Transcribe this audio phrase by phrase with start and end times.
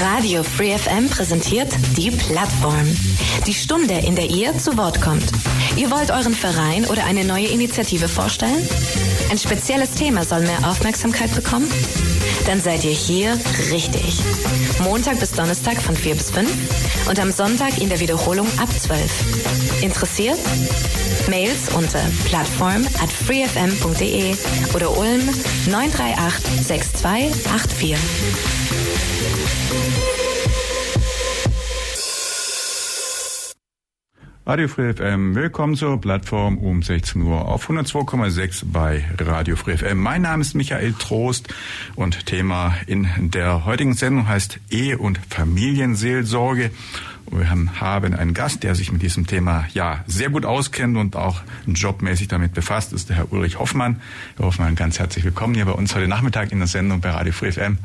[0.00, 2.86] Radio Free FM präsentiert die Plattform.
[3.46, 5.30] Die Stunde, in der ihr zu Wort kommt.
[5.76, 8.66] Ihr wollt euren Verein oder eine neue Initiative vorstellen?
[9.30, 11.70] Ein spezielles Thema soll mehr Aufmerksamkeit bekommen?
[12.46, 13.38] Dann seid ihr hier
[13.70, 14.20] richtig.
[14.82, 16.50] Montag bis Donnerstag von 4 bis 5
[17.08, 19.82] und am Sonntag in der Wiederholung ab 12.
[19.82, 20.38] Interessiert?
[21.28, 24.34] Mails unter plattform at freefm.de
[24.74, 25.28] oder Ulm
[25.66, 28.59] 938 6284.
[34.50, 40.00] Radio Free FM, willkommen zur Plattform um 16 Uhr auf 102,6 bei Radio Free FM.
[40.00, 41.54] Mein Name ist Michael Trost
[41.94, 46.72] und Thema in der heutigen Sendung heißt Ehe- und Familienseelsorge.
[47.30, 51.42] Wir haben einen Gast, der sich mit diesem Thema ja sehr gut auskennt und auch
[51.68, 54.00] jobmäßig damit befasst, ist der Herr Ulrich Hoffmann.
[54.36, 57.32] Herr Hoffmann, ganz herzlich willkommen hier bei uns heute Nachmittag in der Sendung bei Radio
[57.32, 57.78] Free FM.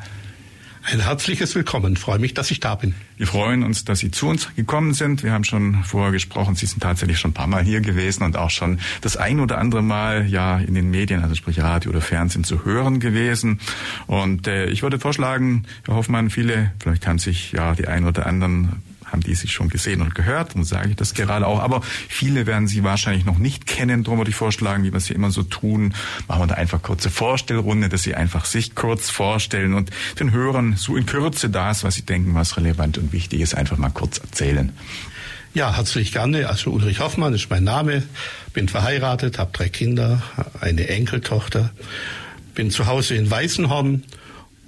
[0.87, 1.97] Ein herzliches Willkommen.
[1.97, 2.93] freue mich, dass ich da bin.
[3.17, 5.23] Wir freuen uns, dass Sie zu uns gekommen sind.
[5.23, 6.53] Wir haben schon vorher gesprochen.
[6.53, 9.57] Sie sind tatsächlich schon ein paar Mal hier gewesen und auch schon das ein oder
[9.57, 13.61] andere Mal ja in den Medien, also sprich Radio oder Fernsehen zu hören gewesen.
[14.05, 18.27] Und äh, ich würde vorschlagen, Herr Hoffmann, viele, vielleicht haben sich ja die ein oder
[18.27, 18.83] anderen
[19.15, 21.61] haben die sich schon gesehen und gehört, und sage ich das gerade auch.
[21.61, 24.03] Aber viele werden sie wahrscheinlich noch nicht kennen.
[24.03, 25.93] Darum würde ich vorschlagen, wie wir es hier immer so tun,
[26.27, 30.75] machen wir da einfach kurze Vorstellrunde, dass sie einfach sich kurz vorstellen und den Hörern
[30.75, 34.17] so in Kürze das, was sie denken, was relevant und wichtig ist, einfach mal kurz
[34.17, 34.73] erzählen.
[35.53, 36.49] Ja, herzlich gerne.
[36.49, 38.03] Also Ulrich Hoffmann ist mein Name,
[38.51, 40.21] bin verheiratet, habe drei Kinder,
[40.59, 41.71] eine Enkeltochter,
[42.53, 44.03] bin zu Hause in Weißenhorn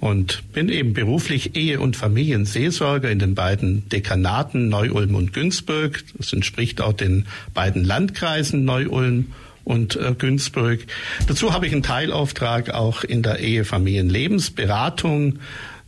[0.00, 6.04] und bin eben beruflich Ehe- und Familienseelsorger in den beiden Dekanaten Neu-Ulm und Günzburg.
[6.16, 9.32] Das entspricht auch den beiden Landkreisen Neu-Ulm
[9.64, 10.80] und äh, Günzburg.
[11.26, 15.40] Dazu habe ich einen Teilauftrag auch in der Ehe-Familien-Lebensberatung.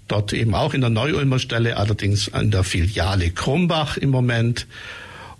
[0.08, 4.66] Dort eben auch in der Neu-Ulmer Stelle, allerdings an der Filiale Krumbach im Moment.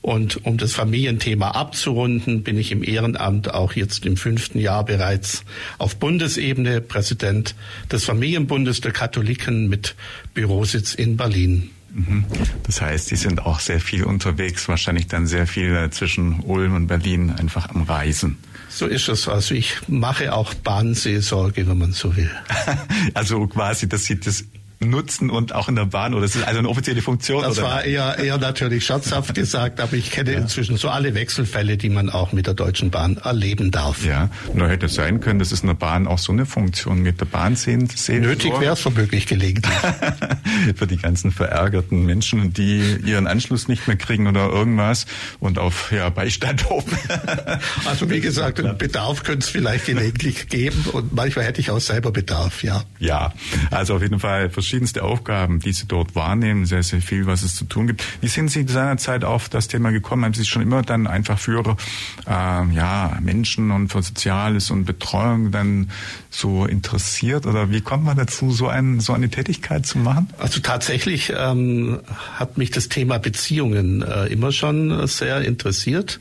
[0.03, 5.45] Und um das Familienthema abzurunden, bin ich im Ehrenamt auch jetzt im fünften Jahr bereits
[5.77, 7.55] auf Bundesebene Präsident
[7.93, 9.95] des Familienbundes der Katholiken mit
[10.33, 11.71] Bürositz in Berlin.
[11.93, 12.25] Mhm.
[12.63, 16.75] Das heißt, Sie sind auch sehr viel unterwegs, wahrscheinlich dann sehr viel äh, zwischen Ulm
[16.75, 18.39] und Berlin einfach am Reisen.
[18.69, 19.29] So ist es.
[19.29, 22.31] Also ich mache auch Bahnseelsorge, wenn man so will.
[23.15, 24.45] also quasi, dass Sie das
[24.81, 27.43] nutzen und auch in der Bahn oder ist das also eine offizielle Funktion?
[27.43, 27.67] Das oder?
[27.67, 30.39] war eher, eher natürlich scherzhaft gesagt, aber ich kenne ja.
[30.39, 34.05] inzwischen so alle Wechselfälle, die man auch mit der Deutschen Bahn erleben darf.
[34.05, 37.03] Ja, nur hätte es sein können, dass es in der Bahn auch so eine Funktion
[37.03, 37.89] mit der Bahn sehen.
[37.89, 39.77] sehen Nötig wäre es womöglich gelegentlich.
[40.77, 45.05] Für die ganzen verärgerten Menschen, die ihren Anschluss nicht mehr kriegen oder irgendwas
[45.41, 46.97] und auf ja, Beistand hoffen.
[47.85, 52.13] also wie gesagt, Bedarf könnte es vielleicht gelegentlich geben und manchmal hätte ich auch selber
[52.13, 52.83] Bedarf, ja.
[52.99, 53.35] Ja,
[53.71, 57.57] also auf jeden Fall verschiedenste Aufgaben, die Sie dort wahrnehmen, sehr, sehr viel, was es
[57.57, 58.05] zu tun gibt.
[58.21, 60.25] Wie sind Sie seinerzeit auf das Thema gekommen?
[60.25, 61.77] Haben Sie schon immer dann einfach für
[62.25, 65.91] äh, ja, Menschen und für Soziales und Betreuung dann
[66.31, 67.47] so interessiert?
[67.47, 70.29] Oder wie kommt man dazu, so, ein, so eine Tätigkeit zu machen?
[70.39, 71.99] Also tatsächlich ähm,
[72.35, 76.21] hat mich das Thema Beziehungen äh, immer schon sehr interessiert.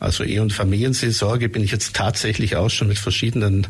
[0.00, 3.68] Also Ehe- und Familienseelsorge bin ich jetzt tatsächlich auch schon mit verschiedenen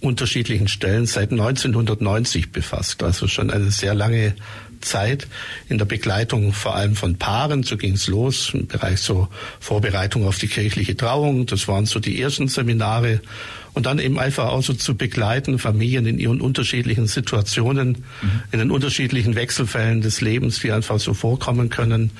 [0.00, 3.02] unterschiedlichen Stellen seit 1990 befasst.
[3.02, 4.34] Also schon eine sehr lange
[4.80, 5.28] Zeit
[5.68, 7.62] in der Begleitung vor allem von Paaren.
[7.62, 9.28] So ging es los im Bereich so
[9.60, 11.46] Vorbereitung auf die kirchliche Trauung.
[11.46, 13.20] Das waren so die ersten Seminare.
[13.72, 18.42] Und dann eben einfach auch so zu begleiten, Familien in ihren unterschiedlichen Situationen, mhm.
[18.50, 22.10] in den unterschiedlichen Wechselfällen des Lebens, die einfach so vorkommen können.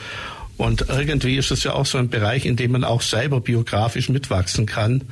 [0.56, 4.10] Und irgendwie ist es ja auch so ein Bereich, in dem man auch selber biografisch
[4.10, 5.02] mitwachsen kann.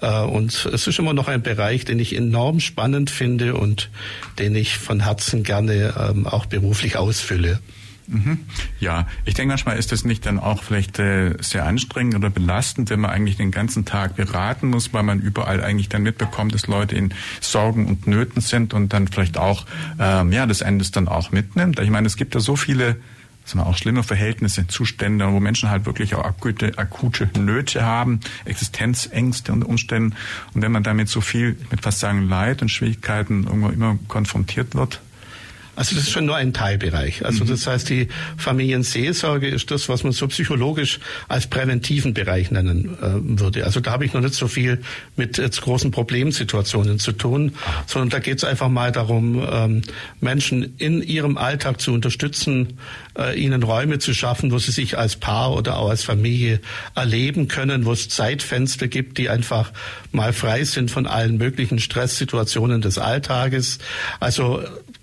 [0.00, 3.90] Äh, und es ist immer noch ein Bereich, den ich enorm spannend finde und
[4.38, 7.60] den ich von Herzen gerne ähm, auch beruflich ausfülle.
[8.10, 8.40] Mhm.
[8.80, 12.90] Ja, ich denke manchmal ist das nicht dann auch vielleicht äh, sehr anstrengend oder belastend,
[12.90, 16.66] wenn man eigentlich den ganzen Tag beraten muss, weil man überall eigentlich dann mitbekommt, dass
[16.66, 19.64] Leute in Sorgen und Nöten sind und dann vielleicht auch
[20.00, 21.78] ähm, ja das Ende dann auch mitnimmt.
[21.78, 22.96] Ich meine, es gibt ja so viele
[23.50, 29.52] sagen auch schlimme Verhältnisse, Zustände, wo Menschen halt wirklich auch akute, akute Nöte haben, Existenzängste
[29.52, 30.16] und Umständen.
[30.54, 34.74] Und wenn man damit so viel, würde fast sagen, Leid und Schwierigkeiten irgendwo immer konfrontiert
[34.74, 35.00] wird,
[35.80, 37.24] also das ist schon nur ein Teilbereich.
[37.24, 37.48] Also mhm.
[37.48, 43.40] das heißt, die Familienseelsorge ist das, was man so psychologisch als präventiven Bereich nennen äh,
[43.40, 43.64] würde.
[43.64, 44.82] Also da habe ich noch nicht so viel
[45.16, 47.54] mit jetzt großen Problemsituationen zu tun,
[47.86, 49.80] sondern da geht es einfach mal darum, ähm,
[50.20, 52.78] Menschen in ihrem Alltag zu unterstützen,
[53.18, 56.60] äh, ihnen Räume zu schaffen, wo sie sich als Paar oder auch als Familie
[56.94, 59.72] erleben können, wo es Zeitfenster gibt, die einfach
[60.12, 63.78] mal frei sind von allen möglichen Stresssituationen des Alltages.
[64.18, 64.62] Also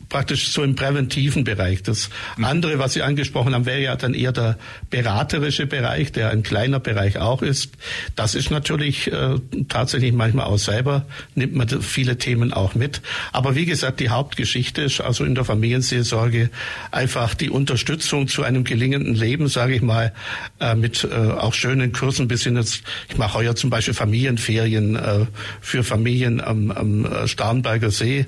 [0.10, 1.84] praktisch so im präventiven Bereich.
[1.84, 2.10] Das
[2.42, 4.58] andere, was Sie angesprochen haben, wäre ja dann eher der
[4.90, 7.72] beraterische Bereich, der ein kleiner Bereich auch ist.
[8.16, 9.36] Das ist natürlich äh,
[9.68, 11.06] tatsächlich manchmal auch selber,
[11.36, 13.02] nimmt man viele Themen auch mit.
[13.32, 16.50] Aber wie gesagt, die Hauptgeschichte ist also in der Familienseelsorge
[16.92, 20.14] einfach die Unterstützung zu einem gelingenden Leben, sage ich mal,
[20.60, 24.96] äh, mit äh, auch schönen Kursen bis hin jetzt, ich mache heuer zum Beispiel Familienferien
[24.96, 25.26] äh,
[25.62, 28.26] für Familien am, am äh, Starnberger See,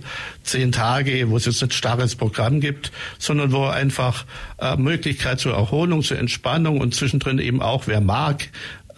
[0.50, 4.26] zehn Tage, wo es jetzt ein starres Programm gibt, sondern wo einfach
[4.60, 8.50] äh, Möglichkeit zur Erholung, zur Entspannung und zwischendrin eben auch, wer mag,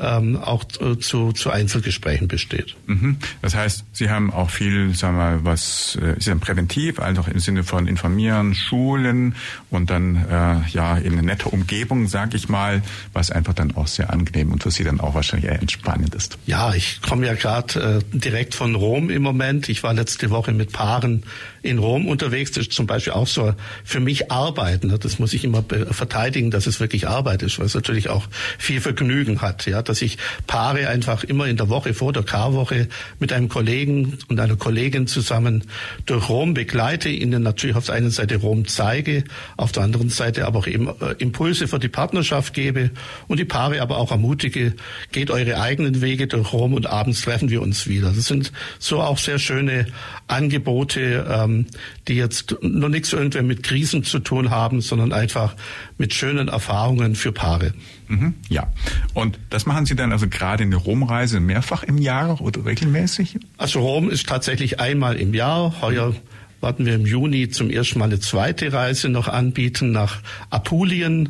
[0.01, 2.75] ähm, auch zu, zu Einzelgesprächen besteht.
[2.87, 3.17] Mhm.
[3.41, 7.23] Das heißt, Sie haben auch viel, sagen wir mal, was äh, ist dann präventiv, also
[7.31, 9.35] im Sinne von informieren, Schulen
[9.69, 12.81] und dann äh, ja in eine nette Umgebung, sage ich mal,
[13.13, 16.37] was einfach dann auch sehr angenehm und für Sie dann auch wahrscheinlich eher entspannend ist.
[16.45, 19.69] Ja, ich komme ja gerade äh, direkt von Rom im Moment.
[19.69, 21.23] Ich war letzte Woche mit Paaren
[21.61, 22.51] in Rom unterwegs.
[22.51, 23.53] Das ist zum Beispiel auch so
[23.83, 24.83] für mich Arbeit.
[24.83, 24.97] Ne?
[24.97, 28.27] Das muss ich immer verteidigen, dass es wirklich Arbeit ist, weil es natürlich auch
[28.57, 29.65] viel Vergnügen hat.
[29.65, 30.17] Ja, dass ich
[30.47, 32.87] Paare einfach immer in der Woche vor der Karwoche
[33.19, 35.63] mit einem Kollegen und einer Kollegin zusammen
[36.05, 39.23] durch Rom begleite, ihnen natürlich auf der einen Seite Rom zeige,
[39.57, 42.91] auf der anderen Seite aber auch eben äh, Impulse für die Partnerschaft gebe
[43.27, 44.73] und die Paare aber auch ermutige,
[45.11, 48.11] geht eure eigenen Wege durch Rom und abends treffen wir uns wieder.
[48.15, 49.87] Das sind so auch sehr schöne
[50.31, 51.65] Angebote, ähm,
[52.07, 55.55] die jetzt noch nichts irgendwer mit Krisen zu tun haben, sondern einfach
[55.97, 57.73] mit schönen Erfahrungen für Paare.
[58.07, 58.71] Mhm, ja.
[59.13, 63.37] Und das machen Sie dann also gerade in der Romreise mehrfach im Jahr oder regelmäßig?
[63.57, 65.81] Also Rom ist tatsächlich einmal im Jahr.
[65.81, 66.13] Heuer
[66.61, 71.29] werden wir im Juni zum ersten Mal eine zweite Reise noch anbieten nach Apulien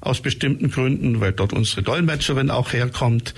[0.00, 3.34] aus bestimmten Gründen, weil dort unsere Dolmetscherin auch herkommt.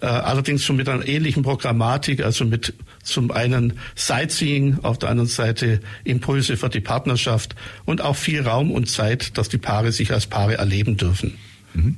[0.00, 2.74] Äh, allerdings schon mit einer ähnlichen Programmatik, also mit
[3.08, 8.70] zum einen Sightseeing, auf der anderen Seite Impulse für die Partnerschaft und auch viel Raum
[8.70, 11.36] und Zeit, dass die Paare sich als Paare erleben dürfen.
[11.74, 11.96] Mhm.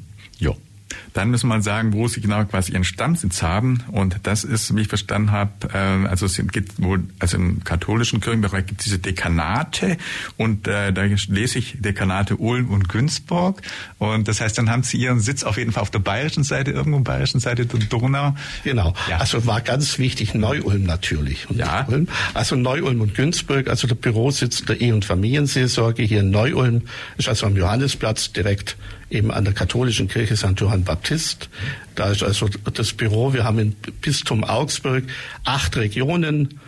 [1.13, 3.83] Dann müssen wir sagen, wo sie genau quasi ihren Stammsitz haben.
[3.91, 8.21] Und das ist, wie ich verstanden habe, äh, also es gibt wohl, also im katholischen
[8.21, 9.97] Kirchenbereich gibt es diese Dekanate
[10.37, 13.63] und äh, da lese ich Dekanate Ulm und Günzburg.
[13.99, 16.71] Und das heißt, dann haben sie ihren Sitz auf jeden Fall auf der bayerischen Seite,
[16.71, 18.35] irgendwo auf der bayerischen Seite der Donau.
[18.65, 18.95] Genau.
[19.09, 19.19] Ja.
[19.19, 21.49] Also war ganz wichtig Neu-Ulm natürlich.
[21.51, 21.87] Und ja.
[21.89, 22.09] Ulm.
[22.35, 26.83] Also Neu-Ulm und Günzburg, also der Bürositz der Ehe- und Familienseelsorge hier in Neu-Ulm
[27.17, 28.77] ist also am Johannisplatz direkt
[29.11, 30.59] eben an der katholischen Kirche St.
[30.59, 31.49] Johann Baptist.
[31.95, 33.33] Da ist also das Büro.
[33.33, 35.05] Wir haben im Bistum Augsburg
[35.45, 36.61] acht Regionen.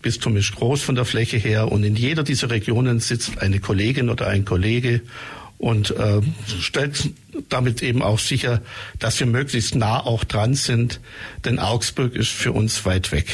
[0.00, 4.10] Bistum ist groß von der Fläche her und in jeder dieser Regionen sitzt eine Kollegin
[4.10, 5.00] oder ein Kollege
[5.58, 6.20] und äh,
[6.60, 7.10] stellt
[7.48, 8.62] damit eben auch sicher,
[8.98, 11.00] dass wir möglichst nah auch dran sind,
[11.44, 13.26] denn Augsburg ist für uns weit weg.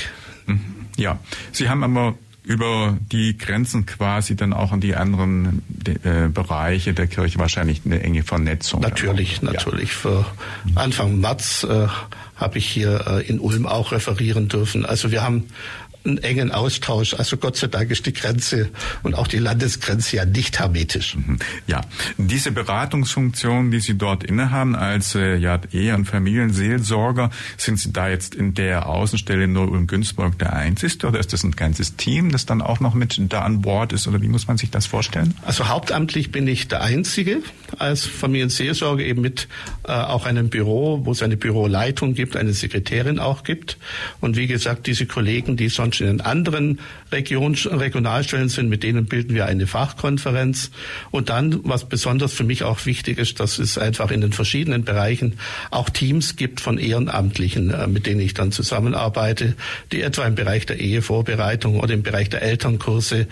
[0.47, 0.61] Mhm.
[0.97, 1.19] Ja,
[1.53, 2.17] Sie haben aber
[2.49, 8.03] über die Grenzen quasi dann auch in die anderen äh, Bereiche der Kirche wahrscheinlich eine
[8.03, 8.81] enge Vernetzung.
[8.81, 9.91] Natürlich, natürlich.
[9.91, 9.97] Ja.
[9.99, 10.27] Für
[10.75, 11.89] Anfang März äh,
[12.37, 14.87] habe ich hier äh, in Ulm auch referieren dürfen.
[14.87, 15.45] Also wir haben
[16.09, 17.15] einen engen Austausch.
[17.15, 18.71] Also Gott sei Dank ist die Grenze
[19.03, 21.17] und auch die Landesgrenze ja nicht hermetisch.
[21.17, 21.39] Mhm.
[21.67, 21.83] Ja,
[22.17, 28.09] diese Beratungsfunktion, die Sie dort innehaben als äh, ja, Ehe- und Familienseelsorger, sind Sie da
[28.09, 32.31] jetzt in der Außenstelle nur in Günzburg der Einzige oder ist das ein ganzes Team,
[32.31, 34.87] das dann auch noch mit da an Bord ist oder wie muss man sich das
[34.87, 35.35] vorstellen?
[35.45, 37.43] Also hauptamtlich bin ich der Einzige
[37.79, 39.49] als Familienseelsorger eben mit
[39.85, 43.79] äh, auch einem Büro, wo es eine Büroleitung gibt, eine Sekretärin auch gibt
[44.21, 46.81] und wie gesagt diese Kollegen, die sonst in den anderen
[47.13, 50.71] Region, Regionalstellen sind, mit denen bilden wir eine Fachkonferenz.
[51.11, 54.85] Und dann, was besonders für mich auch wichtig ist, dass es einfach in den verschiedenen
[54.85, 55.39] Bereichen
[55.71, 59.55] auch Teams gibt von Ehrenamtlichen, äh, mit denen ich dann zusammenarbeite,
[59.93, 63.27] die etwa im Bereich der Ehevorbereitung oder im Bereich der Elternkurse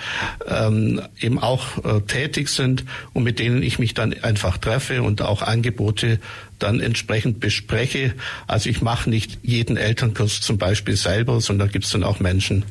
[0.49, 5.23] ähm, eben auch äh, tätig sind und mit denen ich mich dann einfach treffe und
[5.23, 6.18] auch Angebote
[6.59, 8.14] dann entsprechend bespreche.
[8.47, 12.21] Also ich mache nicht jeden Elternkurs zum Beispiel selber, sondern da gibt es dann auch
[12.21, 12.64] Menschen,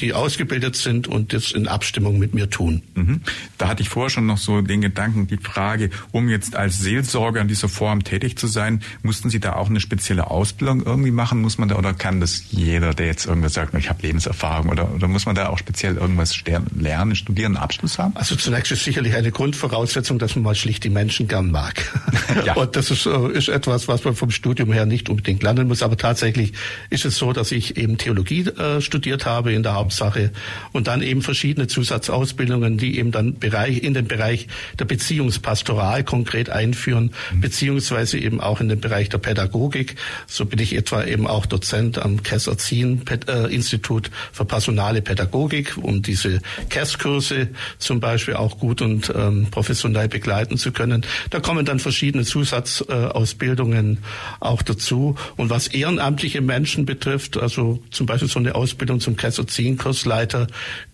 [0.00, 2.82] die ausgebildet sind und das in Abstimmung mit mir tun.
[2.94, 3.20] Mhm.
[3.58, 7.40] Da hatte ich vorher schon noch so den Gedanken, die Frage, um jetzt als Seelsorger
[7.40, 11.42] in dieser Form tätig zu sein, mussten Sie da auch eine spezielle Ausbildung irgendwie machen?
[11.42, 14.94] Muss man da oder kann das jeder, der jetzt irgendwas sagt, ich habe Lebenserfahrung oder,
[14.94, 16.34] oder muss man da auch speziell irgendwas
[16.74, 18.16] lernen, studieren, Abschluss haben?
[18.16, 21.82] Also zunächst ist sicherlich eine Grundvoraussetzung, dass man mal schlicht die Menschen gern mag.
[22.46, 22.54] ja.
[22.54, 25.82] Und das ist, äh, ist etwas, was man vom Studium her nicht unbedingt lernen muss.
[25.82, 26.52] Aber tatsächlich
[26.90, 30.30] ist es so, dass ich eben Theologie äh, studiert studiert habe in der Hauptsache
[30.72, 34.46] und dann eben verschiedene Zusatzausbildungen, die eben dann Bereich, in den Bereich
[34.78, 37.40] der Beziehungspastoral konkret einführen, mhm.
[37.40, 39.96] beziehungsweise eben auch in den Bereich der Pädagogik.
[40.26, 45.76] So bin ich etwa eben auch Dozent am Kessler Zien äh, Institut für personale Pädagogik,
[45.76, 51.04] um diese KESS-Kurse zum Beispiel auch gut und ähm, professionell begleiten zu können.
[51.30, 53.98] Da kommen dann verschiedene Zusatzausbildungen
[54.40, 55.16] auch dazu.
[55.36, 60.46] Und was ehrenamtliche Menschen betrifft, also zum Beispiel so eine Ausbildung zum Kesserzin-Kursleiter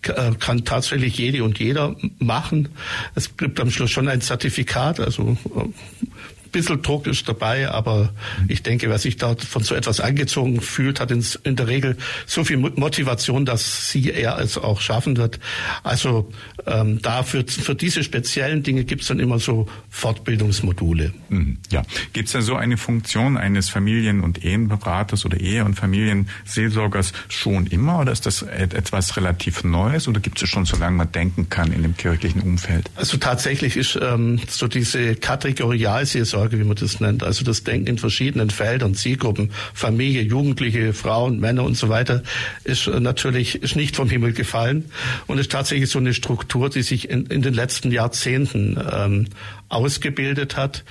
[0.03, 2.69] äh, kann tatsächlich jede und jeder machen.
[3.15, 5.65] Es gibt am Schluss schon ein Zertifikat, also äh,
[6.51, 8.13] bisschen Druck ist dabei, aber
[8.47, 12.43] ich denke, wer sich da von so etwas angezogen fühlt, hat in, der Regel so
[12.43, 15.39] viel Motivation, dass sie er es auch schaffen wird.
[15.83, 16.31] Also
[16.65, 21.13] ähm, da für, für diese speziellen Dinge gibt es dann immer so Fortbildungsmodule.
[21.29, 25.75] Mhm, ja, gibt es da so eine Funktion eines Familien- und Ehenberaters oder Ehe- und
[25.75, 31.11] Familienseelsorgers schon immer oder ist das etwas relativ Neues oder gibt es schon, solange man
[31.11, 32.89] denken kann in dem kirchlichen Umfeld?
[32.95, 37.23] Also tatsächlich ist ähm, so diese Kategorialseelsorge Seelsorge, wie man das nennt.
[37.23, 42.23] Also das Denken in verschiedenen Feldern, Zielgruppen, Familie, Jugendliche, Frauen, Männer und so weiter,
[42.63, 44.85] ist natürlich ist nicht vom Himmel gefallen
[45.27, 49.27] und ist tatsächlich so eine Struktur, die sich in, in den letzten Jahrzehnten ähm,
[49.69, 50.83] ausgebildet hat,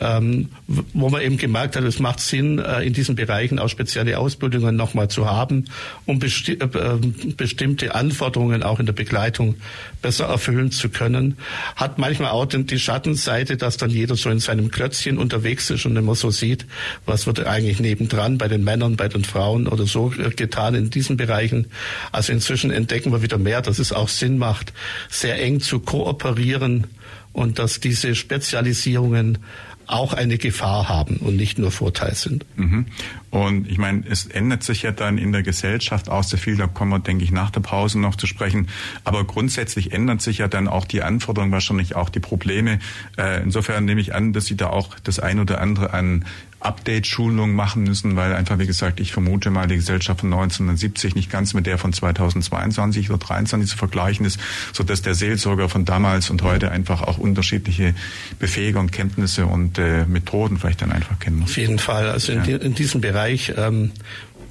[0.00, 4.18] ähm, wo man eben gemerkt hat, es macht Sinn, äh, in diesen Bereichen auch spezielle
[4.18, 5.66] Ausbildungen nochmal zu haben,
[6.04, 9.54] um besti äh, ähm, bestimmte Anforderungen auch in der Begleitung
[10.02, 11.36] besser erfüllen zu können.
[11.76, 15.96] Hat manchmal auch die Schattenseite, dass dann jeder so in seinem Klötzchen unterwegs ist und
[15.96, 16.66] immer so sieht,
[17.06, 20.90] was wird eigentlich nebendran bei den Männern, bei den Frauen oder so äh, getan in
[20.90, 21.66] diesen Bereichen.
[22.10, 24.72] Also inzwischen entdecken wir wieder mehr, dass es auch Sinn macht,
[25.08, 26.88] sehr eng zu kooperieren
[27.32, 29.38] und dass diese Spezialisierungen
[29.86, 32.44] auch eine Gefahr haben und nicht nur Vorteil sind.
[32.56, 32.86] Mhm.
[33.30, 36.66] Und ich meine, es ändert sich ja dann in der Gesellschaft auch sehr viel, da
[36.66, 38.68] kommen wir, denke ich, nach der Pause noch zu sprechen.
[39.02, 42.78] Aber grundsätzlich ändern sich ja dann auch die Anforderungen, wahrscheinlich auch die Probleme.
[43.18, 46.24] Äh, insofern nehme ich an, dass Sie da auch das ein oder andere an
[46.64, 51.30] Update-Schulung machen müssen, weil einfach, wie gesagt, ich vermute mal, die Gesellschaft von 1970 nicht
[51.30, 54.40] ganz mit der von 2022 oder 2023 zu vergleichen ist,
[54.72, 57.94] so dass der Seelsorger von damals und heute einfach auch unterschiedliche
[58.38, 61.50] Befähigungen, Kenntnisse und äh, Methoden vielleicht dann einfach kennen muss.
[61.50, 62.08] Auf jeden Fall.
[62.08, 62.56] Also in, ja.
[62.56, 63.92] in diesem Bereich ähm,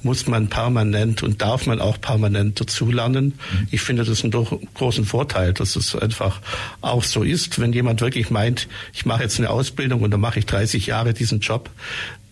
[0.04, 3.26] muss man permanent und darf man auch permanent dazulernen.
[3.26, 3.68] Mhm.
[3.70, 4.32] Ich finde das einen
[4.74, 6.40] großen Vorteil, dass es einfach
[6.80, 7.58] auch so ist.
[7.58, 11.14] Wenn jemand wirklich meint, ich mache jetzt eine Ausbildung und dann mache ich 30 Jahre
[11.14, 11.70] diesen Job,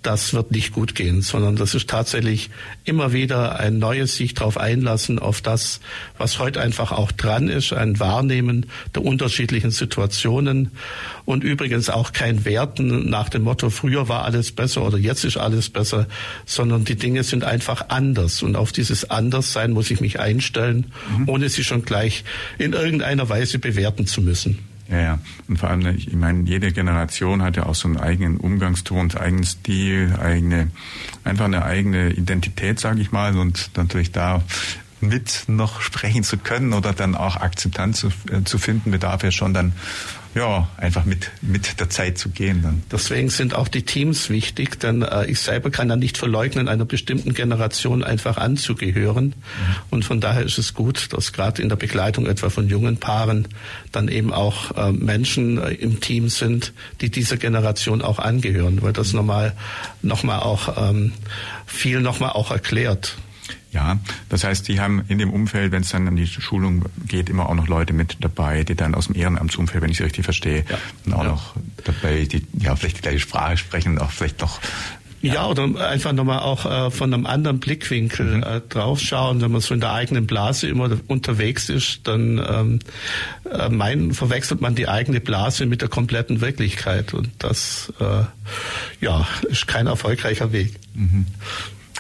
[0.03, 2.51] das wird nicht gut gehen, sondern das ist tatsächlich
[2.85, 5.81] immer wieder ein neues sich darauf einlassen, auf das,
[6.19, 10.73] was heute einfach auch dran ist, ein Wahrnehmen der unterschiedlichen Situationen
[11.25, 15.37] und übrigens auch kein Werten nach dem Motto, früher war alles besser oder jetzt ist
[15.37, 16.07] alles besser,
[16.47, 21.29] sondern die Dinge sind einfach anders und auf dieses Anderssein muss ich mich einstellen, mhm.
[21.29, 22.25] ohne sie schon gleich
[22.59, 24.72] in irgendeiner Weise bewerten zu müssen.
[24.89, 25.19] Ja, ja.
[25.49, 29.45] Und vor allem, ich meine, jede Generation hat ja auch so einen eigenen Umgangston, eigenen
[29.45, 30.71] Stil, eigene,
[31.25, 33.37] einfach eine eigene Identität, sage ich mal.
[33.37, 34.43] Und natürlich da
[35.01, 39.31] mit noch sprechen zu können oder dann auch Akzeptanz zu, äh, zu finden, bedarf ja
[39.31, 39.73] schon dann
[40.35, 42.63] ja, einfach mit, mit der Zeit zu gehen.
[42.63, 42.83] Dann.
[42.91, 46.85] Deswegen sind auch die Teams wichtig, denn äh, ich selber kann ja nicht verleugnen, einer
[46.85, 49.27] bestimmten Generation einfach anzugehören.
[49.27, 49.35] Mhm.
[49.91, 53.49] Und von daher ist es gut, dass gerade in der Begleitung etwa von jungen Paaren
[53.93, 58.93] dann eben auch äh, Menschen äh, im Team sind, die dieser Generation auch angehören, weil
[58.95, 59.53] das nochmal,
[60.01, 61.13] nochmal auch ähm,
[61.67, 63.17] viel nochmal auch erklärt.
[63.73, 63.99] Ja,
[64.29, 67.49] das heißt, die haben in dem Umfeld, wenn es dann an die Schulung geht, immer
[67.49, 70.65] auch noch Leute mit dabei, die dann aus dem Ehrenamtsumfeld, wenn ich es richtig verstehe,
[71.07, 71.17] ja.
[71.17, 71.31] auch ja.
[71.31, 74.61] noch dabei, die ja vielleicht die gleiche Sprache sprechen und auch vielleicht noch
[75.23, 78.43] ja, ja, oder einfach nochmal auch äh, von einem anderen Blickwinkel mhm.
[78.43, 79.41] äh, draufschauen.
[79.41, 82.79] Wenn man so in der eigenen Blase immer unterwegs ist, dann ähm,
[83.49, 87.15] äh, mein, verwechselt man die eigene Blase mit der kompletten Wirklichkeit.
[87.15, 88.25] Und das äh,
[89.01, 90.75] ja, ist kein erfolgreicher Weg.
[90.95, 91.27] Mhm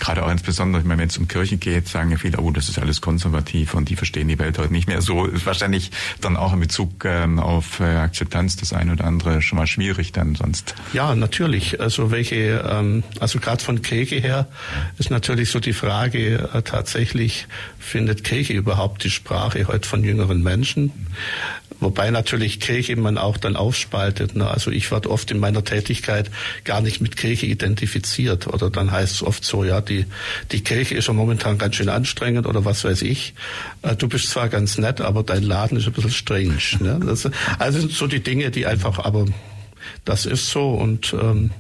[0.01, 3.01] gerade auch insbesondere, wenn es um Kirche geht, sagen ja viele, oh, das ist alles
[3.01, 5.03] konservativ und die verstehen die Welt heute nicht mehr.
[5.03, 9.43] So ist wahrscheinlich dann auch in Bezug ähm, auf äh, Akzeptanz das eine oder andere
[9.43, 10.75] schon mal schwierig dann sonst.
[10.93, 11.81] Ja, natürlich.
[11.81, 14.49] Also welche, ähm, also gerade von Kirche her
[14.99, 17.47] ist natürlich so die Frage äh, tatsächlich,
[17.79, 20.93] findet Kirche überhaupt die Sprache heute von jüngeren Menschen?
[21.83, 24.37] Wobei natürlich Kirche man auch dann aufspaltet.
[24.37, 24.49] Ne?
[24.49, 26.31] Also ich werde oft in meiner Tätigkeit
[26.63, 28.47] gar nicht mit Kirche identifiziert.
[28.47, 30.07] Oder dann heißt es oft so, ja, die,
[30.51, 33.35] die Kirche ist ja momentan ganz schön anstrengend oder was weiß ich.
[33.83, 36.59] Äh, du bist zwar ganz nett, aber dein Laden ist ein bisschen strange.
[36.81, 37.01] Ne?
[37.05, 39.27] Das, also sind so die Dinge, die einfach, aber
[40.05, 41.51] das ist so und ähm,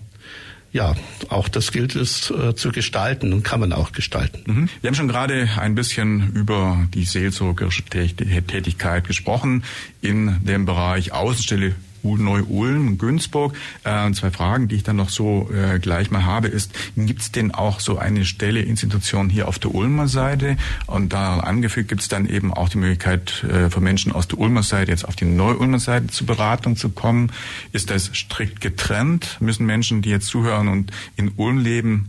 [0.72, 0.94] ja,
[1.28, 4.42] auch das gilt es äh, zu gestalten und kann man auch gestalten.
[4.46, 4.68] Mhm.
[4.80, 9.64] Wir haben schon gerade ein bisschen über die seelsorgerische Tätigkeit gesprochen
[10.00, 13.54] in dem Bereich Außenstelle Neu-Ulm, Günzburg.
[13.84, 17.32] Äh, zwei Fragen, die ich dann noch so äh, gleich mal habe, ist, gibt es
[17.32, 20.56] denn auch so eine Stelle, Institution hier auf der Ulmer Seite?
[20.86, 24.38] Und da angefügt gibt es dann eben auch die Möglichkeit äh, für Menschen aus der
[24.38, 27.30] Ulmer Seite jetzt auf die Neu-Ulmer Seite zur Beratung zu kommen.
[27.72, 29.36] Ist das strikt getrennt?
[29.40, 32.08] Müssen Menschen, die jetzt zuhören und in Ulm leben,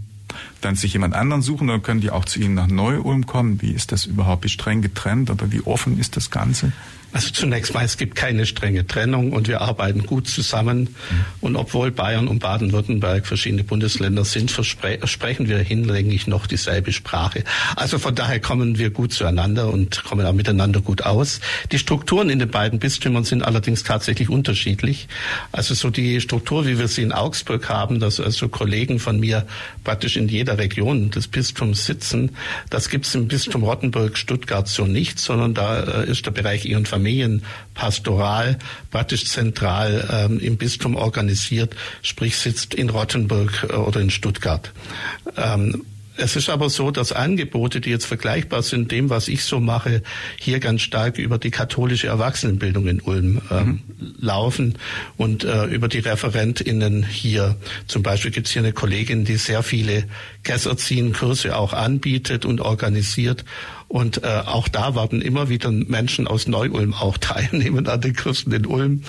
[0.61, 3.61] dann sich jemand anderen suchen oder können die auch zu Ihnen nach Neu-Ulm kommen?
[3.61, 4.43] Wie ist das überhaupt?
[4.43, 6.71] Wie streng getrennt oder wie offen ist das Ganze?
[7.13, 10.95] Also zunächst mal, es gibt keine strenge Trennung und wir arbeiten gut zusammen.
[11.41, 17.43] Und obwohl Bayern und Baden-Württemberg verschiedene Bundesländer sind, sprechen wir hinlänglich noch dieselbe Sprache.
[17.75, 21.39] Also von daher kommen wir gut zueinander und kommen auch miteinander gut aus.
[21.71, 25.07] Die Strukturen in den beiden Bistümern sind allerdings tatsächlich unterschiedlich.
[25.51, 29.45] Also so die Struktur, wie wir sie in Augsburg haben, dass also Kollegen von mir
[29.83, 32.31] praktisch in jeder Region des Bistums sitzen,
[32.71, 36.65] das gibt es im Bistum Rottenburg Stuttgart so nicht, sondern da äh, ist der Bereich
[36.65, 38.57] Ehe und Familie Familienpastoral
[38.89, 44.71] praktisch zentral ähm, im Bistum organisiert, sprich sitzt in Rottenburg äh, oder in Stuttgart.
[45.35, 45.83] Ähm,
[46.15, 50.03] es ist aber so, dass Angebote, die jetzt vergleichbar sind dem, was ich so mache,
[50.39, 54.15] hier ganz stark über die katholische Erwachsenenbildung in Ulm ähm, mhm.
[54.19, 54.77] laufen
[55.17, 57.55] und äh, über die ReferentInnen hier.
[57.87, 60.05] Zum Beispiel gibt es hier eine Kollegin, die sehr viele
[60.43, 63.43] Kesserziehen-Kurse auch anbietet und organisiert
[63.93, 68.51] und äh, auch da werden immer wieder Menschen aus Neu-Ulm auch teilnehmen an den Kursen
[68.51, 69.03] in Ulm.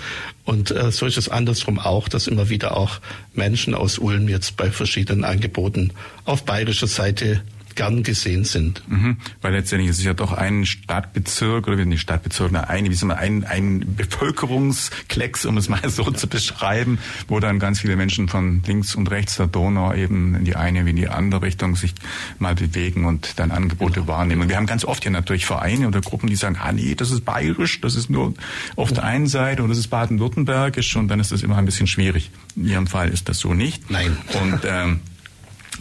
[0.45, 3.01] Und äh, so ist es andersrum auch, dass immer wieder auch
[3.33, 5.93] Menschen aus Ulm jetzt bei verschiedenen Angeboten
[6.27, 7.41] auf bayerischer Seite
[7.75, 8.83] gern gesehen sind.
[8.89, 13.09] Mhm, weil letztendlich ist es ja doch ein Stadtbezirk oder nicht Stadtbezirk, eine, wie soll
[13.09, 18.29] man, ein, ein Bevölkerungsklecks, um es mal so zu beschreiben, wo dann ganz viele Menschen
[18.29, 21.77] von links und rechts der Donau eben in die eine wie in die andere Richtung
[21.77, 21.95] sich
[22.39, 24.09] mal bewegen und dann Angebote genau.
[24.09, 24.49] wahrnehmen.
[24.49, 27.25] Wir haben ganz oft ja natürlich Vereine oder Gruppen, die sagen, ah nee, das ist
[27.25, 28.35] bayerisch, das ist nur
[28.77, 28.97] auf ja.
[28.97, 32.31] der einen Seite und das ist baden-württembergisch und dann ist das immer ein bisschen schwierig.
[32.57, 33.91] In Ihrem Fall ist das so nicht.
[33.91, 34.17] Nein.
[34.43, 35.01] Und ähm,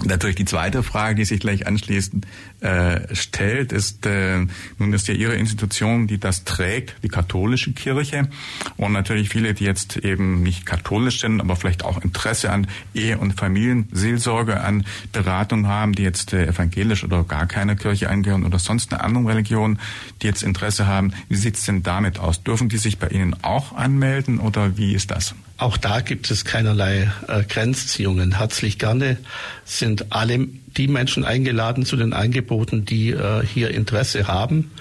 [0.03, 2.25] Natürlich die zweite Frage, die sich gleich anschließend
[2.63, 4.45] äh, stellt, ist, äh,
[4.77, 8.29] nun ist ja Ihre Institution, die das trägt, die katholische Kirche.
[8.77, 13.17] Und natürlich viele, die jetzt eben nicht katholisch sind, aber vielleicht auch Interesse an Ehe-
[13.17, 18.59] und Familienseelsorge, an Beratung haben, die jetzt äh, evangelisch oder gar keine Kirche angehören oder
[18.59, 19.77] sonst eine andere Religion,
[20.21, 21.13] die jetzt Interesse haben.
[21.27, 22.43] Wie sieht's denn damit aus?
[22.43, 25.35] Dürfen die sich bei Ihnen auch anmelden oder wie ist das?
[25.57, 28.37] Auch da gibt es keinerlei äh, Grenzziehungen.
[28.37, 29.17] Herzlich gerne
[29.65, 34.71] sind alle die Menschen eingeladen zu den Angeboten, die äh, hier Interesse haben.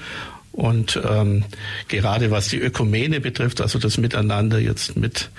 [0.53, 1.45] Und ähm,
[1.89, 5.31] gerade was die Ökumene betrifft, also das Miteinander jetzt mit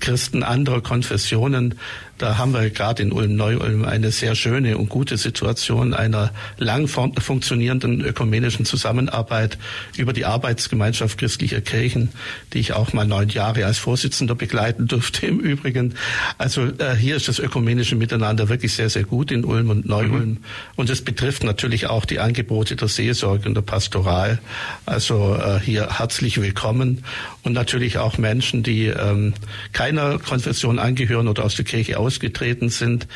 [0.00, 1.76] Christen anderer Konfessionen,
[2.20, 8.02] da haben wir gerade in Ulm-Neu-Ulm eine sehr schöne und gute Situation einer lang funktionierenden
[8.02, 9.56] ökumenischen Zusammenarbeit
[9.96, 12.10] über die Arbeitsgemeinschaft christlicher Kirchen,
[12.52, 15.94] die ich auch mal neun Jahre als Vorsitzender begleiten durfte im Übrigen.
[16.36, 20.28] Also äh, hier ist das ökumenische Miteinander wirklich sehr, sehr gut in Ulm und Neu-Ulm.
[20.28, 20.38] Mhm.
[20.76, 24.40] Und es betrifft natürlich auch die Angebote der Seelsorge und der Pastoral.
[24.84, 27.02] Also äh, hier herzlich willkommen
[27.44, 29.32] und natürlich auch Menschen, die ähm,
[29.72, 33.06] keiner Konfession angehören oder aus der Kirche aus ausgetreten sind,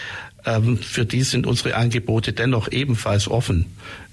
[0.46, 3.66] ähm, für die sind unsere Angebote dennoch ebenfalls offen.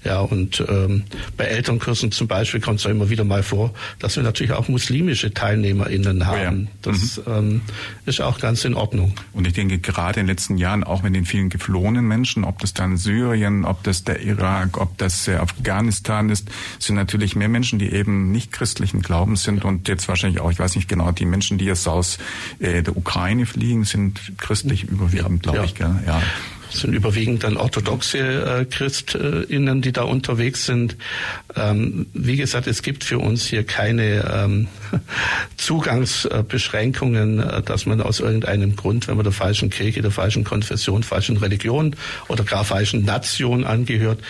[0.04, 1.04] Ja, und ähm,
[1.36, 4.68] bei Elternkursen zum Beispiel kommt es ja immer wieder mal vor, dass wir natürlich auch
[4.68, 6.68] muslimische TeilnehmerInnen haben.
[6.84, 6.92] Oh ja.
[6.92, 7.32] Das mhm.
[7.32, 7.60] ähm,
[8.04, 9.14] ist auch ganz in Ordnung.
[9.32, 12.58] Und ich denke, gerade in den letzten Jahren, auch mit den vielen geflohenen Menschen, ob
[12.58, 16.48] das dann Syrien, ob das der Irak, ob das äh, Afghanistan ist,
[16.80, 20.58] sind natürlich mehr Menschen, die eben nicht christlichen Glaubens sind und jetzt wahrscheinlich auch, ich
[20.58, 22.18] weiß nicht genau, die Menschen, die jetzt aus
[22.58, 25.64] äh, der Ukraine fliegen, sind christlich überwiegend, glaube ja.
[25.64, 25.74] ich.
[25.76, 26.02] Gell?
[26.06, 26.20] Ja
[26.72, 30.96] sind überwiegend dann orthodoxe äh, Christinnen, die da unterwegs sind.
[31.56, 34.68] Ähm, wie gesagt, es gibt für uns hier keine ähm,
[35.56, 41.02] Zugangsbeschränkungen, äh, dass man aus irgendeinem Grund, wenn man der falschen Kirche, der falschen Konfession,
[41.02, 41.96] falschen Religion
[42.28, 44.20] oder gar falschen Nation angehört,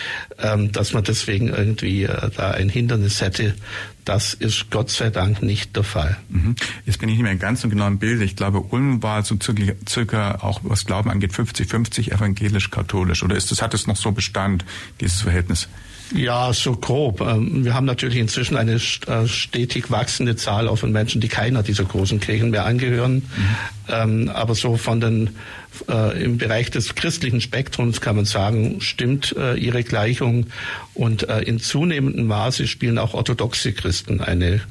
[0.41, 3.55] ähm, dass man deswegen irgendwie äh, da ein Hindernis hätte,
[4.05, 6.17] das ist Gott sei Dank nicht der Fall.
[6.29, 6.55] Mhm.
[6.85, 8.21] Jetzt bin ich nicht mehr ganz so genau im Bild.
[8.21, 13.23] Ich glaube, Ulm war so circa, auch was Glauben angeht, 50-50 evangelisch-katholisch.
[13.23, 14.65] Oder ist das, hat es noch so Bestand,
[14.99, 15.67] dieses Verhältnis?
[16.13, 17.21] Ja, so grob.
[17.21, 21.63] Ähm, wir haben natürlich inzwischen eine äh, stetig wachsende Zahl auch von Menschen, die keiner
[21.63, 23.15] dieser großen Kirchen mehr angehören.
[23.15, 23.55] Mhm.
[23.89, 25.31] Ähm, aber so von den
[25.89, 30.47] äh, im Bereich des christlichen Spektrums kann man sagen, stimmt äh, ihre Gleichung.
[30.93, 34.61] Und in zunehmendem Maße spielen auch orthodoxe Christen eine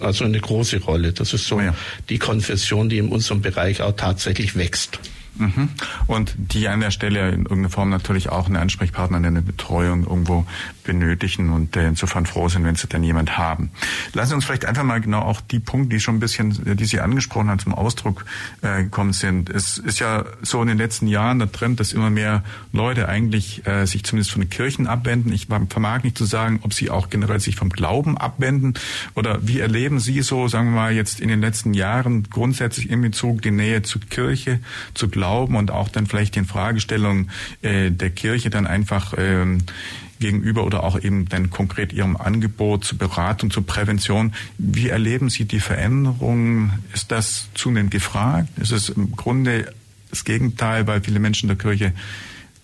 [0.00, 1.12] also eine große Rolle.
[1.12, 1.74] Das ist so oh ja.
[2.08, 5.00] die Konfession, die in unserem Bereich auch tatsächlich wächst.
[5.38, 5.68] Mhm.
[6.06, 10.46] Und die an der Stelle in irgendeiner Form natürlich auch eine Ansprechpartner, eine Betreuung irgendwo
[10.84, 13.70] benötigen und äh, insofern froh sind, wenn sie dann jemand haben.
[14.12, 16.84] Lassen Sie uns vielleicht einfach mal genau auch die Punkte, die schon ein bisschen, die
[16.84, 18.24] Sie angesprochen haben, zum Ausdruck
[18.62, 19.50] äh, gekommen sind.
[19.50, 23.66] Es ist ja so in den letzten Jahren der Trend, dass immer mehr Leute eigentlich
[23.66, 25.32] äh, sich zumindest von den Kirchen abwenden.
[25.32, 28.74] Ich vermag nicht zu sagen, ob sie auch generell sich vom Glauben abwenden
[29.14, 33.02] oder wie erleben Sie so, sagen wir mal, jetzt in den letzten Jahren grundsätzlich im
[33.02, 34.60] Bezug die Nähe zur Kirche,
[34.94, 39.58] zu Glauben Glauben und auch dann vielleicht den Fragestellungen äh, der Kirche dann einfach ähm,
[40.20, 44.32] gegenüber oder auch eben dann konkret Ihrem Angebot zur Beratung, zur Prävention.
[44.56, 46.84] Wie erleben Sie die Veränderungen?
[46.94, 48.56] Ist das zunehmend gefragt?
[48.56, 49.74] Ist es im Grunde
[50.10, 51.92] das Gegenteil, weil viele Menschen der Kirche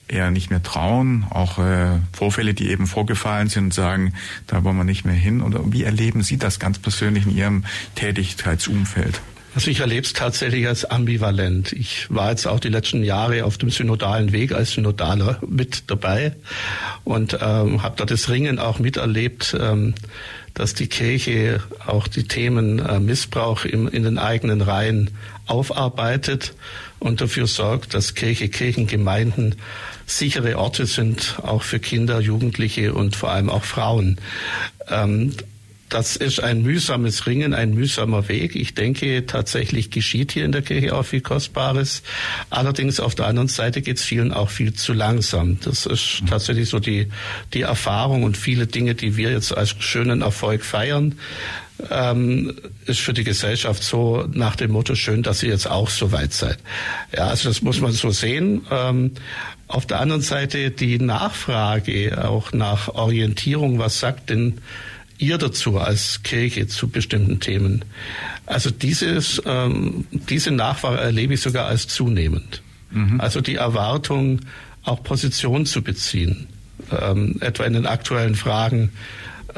[0.06, 4.14] eher nicht mehr trauen, auch äh, Vorfälle, die eben vorgefallen sind sagen,
[4.46, 5.42] da wollen wir nicht mehr hin?
[5.42, 7.64] Oder wie erleben Sie das ganz persönlich in Ihrem
[7.96, 9.20] Tätigkeitsumfeld?
[9.54, 11.72] Also ich erlebe es tatsächlich als ambivalent.
[11.72, 16.34] Ich war jetzt auch die letzten Jahre auf dem synodalen Weg als Synodaler mit dabei
[17.04, 19.94] und ähm, habe da das Ringen auch miterlebt, ähm,
[20.54, 25.10] dass die Kirche auch die Themen äh, Missbrauch im, in den eigenen Reihen
[25.46, 26.54] aufarbeitet
[26.98, 29.56] und dafür sorgt, dass Kirche, Kirchengemeinden
[30.06, 34.18] sichere Orte sind, auch für Kinder, Jugendliche und vor allem auch Frauen.
[34.88, 35.34] Ähm,
[35.92, 38.56] das ist ein mühsames Ringen, ein mühsamer Weg.
[38.56, 42.02] Ich denke, tatsächlich geschieht hier in der Kirche auch viel Kostbares.
[42.48, 45.60] Allerdings auf der anderen Seite geht es vielen auch viel zu langsam.
[45.60, 46.26] Das ist mhm.
[46.28, 47.08] tatsächlich so die,
[47.52, 51.16] die Erfahrung und viele Dinge, die wir jetzt als schönen Erfolg feiern.
[51.90, 52.54] Ähm,
[52.86, 56.32] ist für die Gesellschaft so nach dem Motto schön, dass ihr jetzt auch so weit
[56.32, 56.58] seid.
[57.14, 58.62] Ja, also das muss man so sehen.
[58.70, 59.10] Ähm,
[59.68, 64.58] auf der anderen Seite die Nachfrage auch nach Orientierung, was sagt denn
[65.22, 67.84] ihr dazu als Kirche zu bestimmten Themen?
[68.44, 72.62] Also dieses, ähm, diese Nachfrage erlebe ich sogar als zunehmend.
[72.90, 73.20] Mhm.
[73.20, 74.40] Also die Erwartung,
[74.82, 76.48] auch Position zu beziehen,
[76.90, 78.90] ähm, etwa in den aktuellen Fragen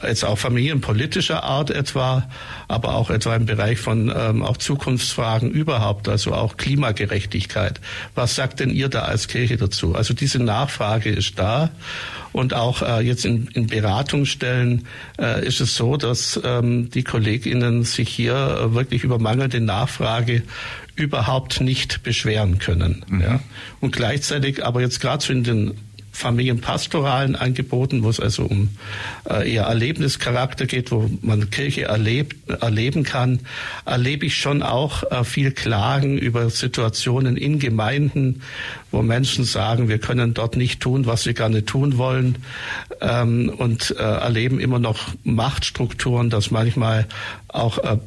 [0.02, 2.28] jetzt auch familienpolitischer Art etwa,
[2.68, 7.80] aber auch etwa im Bereich von ähm, auch Zukunftsfragen überhaupt, also auch Klimagerechtigkeit.
[8.14, 9.94] Was sagt denn ihr da als Kirche dazu?
[9.94, 11.70] Also diese Nachfrage ist da
[12.32, 14.86] und auch äh, jetzt in, in Beratungsstellen
[15.20, 20.42] äh, ist es so, dass ähm, die KollegInnen sich hier äh, wirklich über mangelnde Nachfrage
[20.96, 23.04] überhaupt nicht beschweren können.
[23.08, 23.20] Mhm.
[23.20, 23.40] Ja.
[23.80, 25.74] Und gleichzeitig aber jetzt gerade so in den
[26.14, 28.68] familienpastoralen Angeboten, wo es also um
[29.28, 33.40] äh, eher Erlebnischarakter geht, wo man Kirche erlebt, erleben kann,
[33.84, 38.42] erlebe ich schon auch äh, viel Klagen über Situationen in Gemeinden,
[38.92, 42.38] wo Menschen sagen, wir können dort nicht tun, was wir gerne tun wollen
[43.00, 47.06] ähm, und äh, erleben immer noch Machtstrukturen, dass manchmal
[47.48, 47.98] auch äh,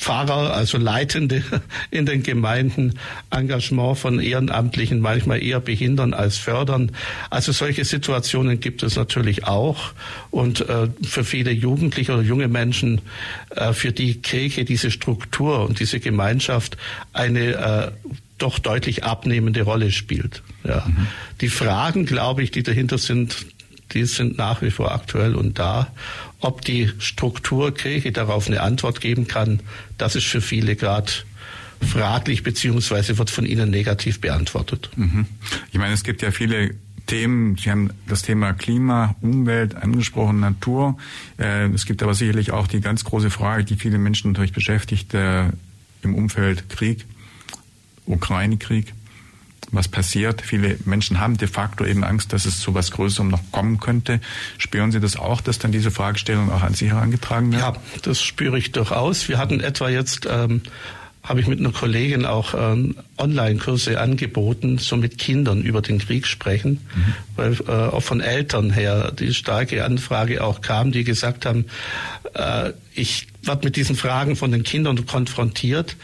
[0.00, 1.44] Pfarrer, also Leitende
[1.90, 2.98] in den Gemeinden,
[3.30, 6.92] Engagement von Ehrenamtlichen manchmal eher behindern als fördern.
[7.28, 9.92] Also solche Situationen gibt es natürlich auch.
[10.30, 13.02] Und äh, für viele Jugendliche oder junge Menschen,
[13.50, 16.76] äh, für die Kirche diese Struktur und diese Gemeinschaft
[17.12, 17.90] eine äh,
[18.38, 20.42] doch deutlich abnehmende Rolle spielt.
[20.64, 20.84] Ja.
[20.86, 21.06] Mhm.
[21.42, 23.36] Die Fragen, glaube ich, die dahinter sind,
[23.92, 25.88] die sind nach wie vor aktuell und da.
[26.40, 27.74] Ob die Struktur
[28.12, 29.60] darauf eine Antwort geben kann,
[29.98, 31.12] das ist für viele gerade
[31.80, 34.90] fraglich beziehungsweise wird von ihnen negativ beantwortet.
[34.96, 35.26] Mhm.
[35.72, 36.74] Ich meine, es gibt ja viele
[37.06, 37.56] Themen.
[37.56, 40.96] Sie haben das Thema Klima, Umwelt angesprochen, Natur.
[41.38, 45.12] Äh, es gibt aber sicherlich auch die ganz große Frage, die viele Menschen natürlich beschäftigt,
[45.14, 45.46] äh,
[46.02, 47.04] im Umfeld Krieg,
[48.06, 48.94] Ukraine-Krieg
[49.72, 50.42] was passiert.
[50.42, 54.20] Viele Menschen haben de facto eben Angst, dass es zu was Größerem noch kommen könnte.
[54.58, 57.62] Spüren Sie das auch, dass dann diese Fragestellung auch an Sie herangetragen wird?
[57.62, 59.28] Ja, das spüre ich durchaus.
[59.28, 60.62] Wir hatten etwa jetzt ähm,
[61.22, 66.26] habe ich mit einer Kollegin auch ähm, Online-Kurse angeboten, so mit Kindern über den Krieg
[66.26, 67.14] sprechen, mhm.
[67.36, 71.66] weil äh, auch von Eltern her die starke Anfrage auch kam, die gesagt haben,
[72.34, 75.96] äh, ich werde mit diesen Fragen von den Kindern konfrontiert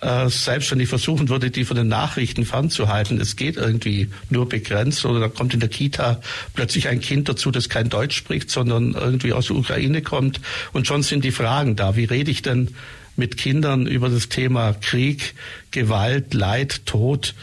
[0.00, 3.20] äh, selbstständig versuchen würde, die von den Nachrichten fernzuhalten.
[3.20, 5.04] Es geht irgendwie nur begrenzt.
[5.04, 6.20] Oder da kommt in der Kita
[6.54, 10.40] plötzlich ein Kind dazu, das kein Deutsch spricht, sondern irgendwie aus der Ukraine kommt.
[10.72, 11.96] Und schon sind die Fragen da.
[11.96, 12.74] Wie rede ich denn
[13.16, 15.34] mit Kindern über das Thema Krieg,
[15.70, 17.34] Gewalt, Leid, Tod?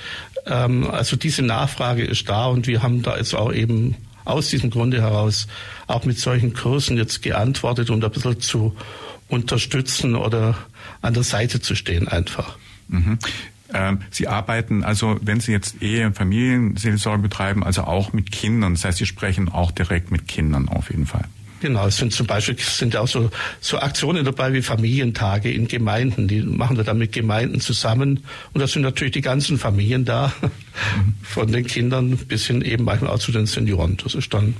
[0.46, 4.70] Ähm, also diese Nachfrage ist da und wir haben da jetzt auch eben aus diesem
[4.70, 5.48] Grunde heraus
[5.88, 8.76] auch mit solchen Kursen jetzt geantwortet, um da ein bisschen zu
[9.28, 10.56] unterstützen oder
[11.04, 12.58] an der Seite zu stehen einfach.
[12.88, 13.20] Mhm.
[13.74, 18.74] Ähm, Sie arbeiten also, wenn Sie jetzt Ehe- und Familienseelsorge betreiben, also auch mit Kindern.
[18.74, 21.26] Das heißt, Sie sprechen auch direkt mit Kindern auf jeden Fall.
[21.60, 26.28] Genau, es sind zum Beispiel sind auch so, so Aktionen dabei wie Familientage in Gemeinden.
[26.28, 28.20] Die machen wir dann mit Gemeinden zusammen.
[28.52, 31.14] Und da sind natürlich die ganzen Familien da, mhm.
[31.24, 33.96] von den Kindern bis hin eben manchmal auch zu den Senioren.
[34.04, 34.56] Das ist dann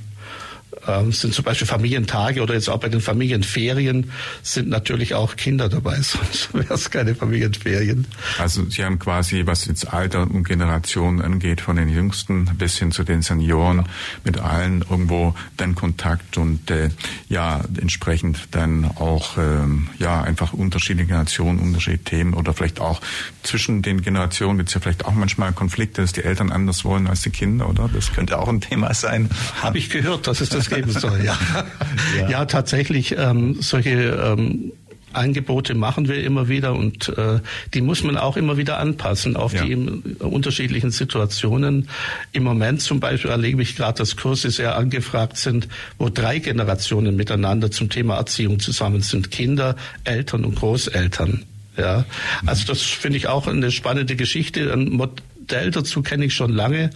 [1.10, 5.96] sind zum Beispiel Familientage oder jetzt auch bei den Familienferien sind natürlich auch Kinder dabei,
[6.02, 8.08] sonst wäre es keine Familienferien.
[8.40, 12.92] Also Sie haben quasi, was jetzt Alter und Generation angeht, von den Jüngsten bis hin
[12.92, 13.84] zu den Senioren, ja.
[14.24, 16.90] mit allen irgendwo dann Kontakt und äh,
[17.30, 23.02] ja, entsprechend dann auch ähm, ja einfach unterschiedliche Generationen, unterschiedliche Themen oder vielleicht auch
[23.44, 27.08] zwischen den Generationen gibt es ja vielleicht auch manchmal Konflikte, dass die Eltern anders wollen
[27.08, 27.90] als die Kinder, oder?
[27.94, 29.30] Das könnte auch ein Thema sein.
[29.62, 31.38] Habe ich gehört, dass es das geben soll, ja.
[32.20, 32.30] ja.
[32.30, 34.72] ja tatsächlich, ähm, solche ähm,
[35.14, 37.40] Angebote machen wir immer wieder und äh,
[37.74, 39.64] die muss man auch immer wieder anpassen auf ja.
[39.64, 39.76] die
[40.20, 41.88] unterschiedlichen Situationen.
[42.32, 47.16] Im Moment zum Beispiel erlebe ich gerade, dass Kurse sehr angefragt sind, wo drei Generationen
[47.16, 49.32] miteinander zum Thema Erziehung zusammen sind.
[49.32, 51.46] Kinder, Eltern und Großeltern.
[51.78, 52.06] Ja,
[52.46, 54.72] also das finde ich auch eine spannende Geschichte.
[54.72, 56.92] Ein Modell dazu kenne ich schon lange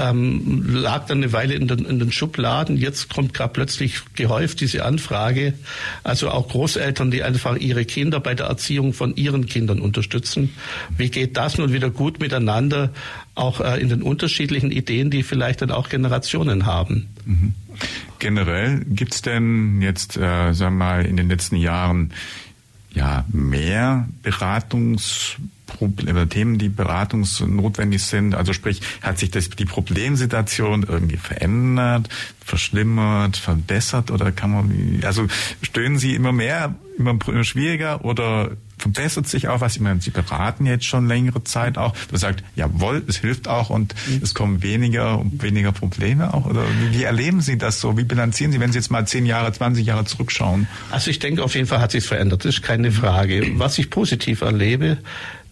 [0.00, 2.76] ähm, lag dann eine Weile in den, in den Schubladen.
[2.76, 5.54] Jetzt kommt gerade plötzlich gehäuft diese Anfrage.
[6.02, 10.50] Also auch Großeltern, die einfach ihre Kinder bei der Erziehung von ihren Kindern unterstützen.
[10.96, 12.90] Wie geht das nun wieder gut miteinander,
[13.34, 17.08] auch äh, in den unterschiedlichen Ideen, die vielleicht dann auch Generationen haben?
[17.26, 17.54] Mhm.
[18.18, 22.12] Generell gibt's denn jetzt, äh, sagen wir mal, in den letzten Jahren
[22.92, 25.36] ja mehr Beratungs
[25.70, 28.34] Probleme, Themen, die beratungsnotwendig sind.
[28.34, 32.08] Also sprich, hat sich das, die Problemsituation irgendwie verändert,
[32.44, 35.26] verschlimmert, verbessert oder kann man, also
[35.62, 38.50] stöhnen Sie immer mehr, immer schwieriger oder
[38.80, 39.76] verbessert sich auch was?
[39.76, 41.94] Ich meine, Sie beraten jetzt schon längere Zeit auch.
[42.10, 44.20] Du sagt, jawohl, es hilft auch und mhm.
[44.22, 46.46] es kommen weniger und weniger Probleme auch.
[46.46, 47.96] Oder wie, wie, erleben Sie das so?
[47.96, 50.66] Wie bilanzieren Sie, wenn Sie jetzt mal zehn Jahre, 20 Jahre zurückschauen?
[50.90, 52.44] Also ich denke, auf jeden Fall hat sich verändert.
[52.44, 53.52] Das ist keine Frage.
[53.54, 54.98] Was ich positiv erlebe,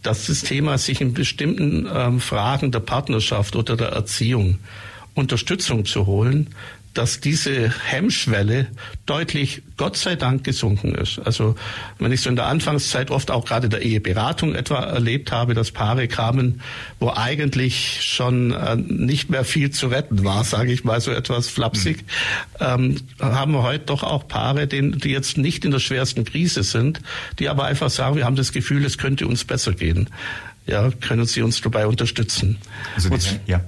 [0.02, 4.58] dass das Thema sich in bestimmten ähm, Fragen der Partnerschaft oder der Erziehung
[5.14, 6.54] Unterstützung zu holen,
[6.98, 8.66] dass diese Hemmschwelle
[9.06, 11.20] deutlich, Gott sei Dank, gesunken ist.
[11.20, 11.54] Also
[12.00, 15.70] wenn ich so in der Anfangszeit oft auch gerade der Eheberatung etwa erlebt habe, dass
[15.70, 16.60] Paare kamen,
[16.98, 21.46] wo eigentlich schon äh, nicht mehr viel zu retten war, sage ich mal so etwas
[21.46, 22.04] flapsig,
[22.58, 27.00] ähm, haben wir heute doch auch Paare, die, jetzt nicht in der schwersten Krise sind,
[27.38, 30.10] die aber einfach sagen, wir haben das Gefühl, es könnte uns besser gehen.
[30.66, 32.58] Ja, können Sie uns dabei unterstützen?
[32.96, 33.60] Also die, ja.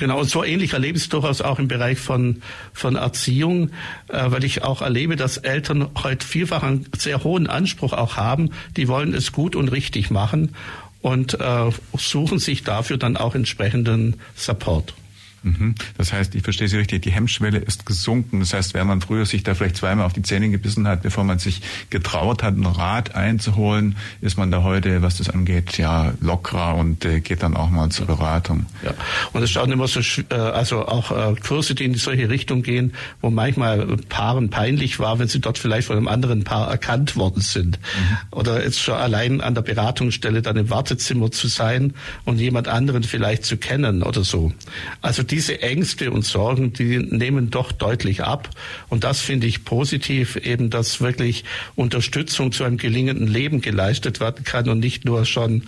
[0.00, 2.40] Genau, und so ähnlich erlebe ich es durchaus auch im Bereich von,
[2.72, 3.68] von Erziehung,
[4.08, 8.48] äh, weil ich auch erlebe, dass Eltern heute vielfach einen sehr hohen Anspruch auch haben.
[8.78, 10.54] Die wollen es gut und richtig machen
[11.02, 14.94] und äh, suchen sich dafür dann auch entsprechenden Support.
[15.42, 15.74] Mhm.
[15.96, 18.40] Das heißt, ich verstehe Sie richtig, die Hemmschwelle ist gesunken.
[18.40, 21.24] Das heißt, wenn man früher sich da vielleicht zweimal auf die Zähne gebissen hat, bevor
[21.24, 26.12] man sich getraut hat, einen Rat einzuholen, ist man da heute, was das angeht, ja
[26.20, 28.66] lockerer und äh, geht dann auch mal zur Beratung.
[28.84, 28.92] Ja,
[29.32, 30.00] und es schauen immer so,
[30.30, 35.18] äh, also auch äh, Kurse, die in solche Richtung gehen, wo manchmal Paaren peinlich war,
[35.18, 37.78] wenn sie dort vielleicht von einem anderen Paar erkannt worden sind.
[37.78, 38.38] Mhm.
[38.38, 43.02] Oder jetzt schon allein an der Beratungsstelle dann im Wartezimmer zu sein und jemand anderen
[43.02, 44.52] vielleicht zu kennen oder so.
[45.00, 48.50] Also diese Ängste und Sorgen, die nehmen doch deutlich ab.
[48.88, 51.44] Und das finde ich positiv, eben, dass wirklich
[51.76, 55.64] Unterstützung zu einem gelingenden Leben geleistet werden kann und nicht nur schon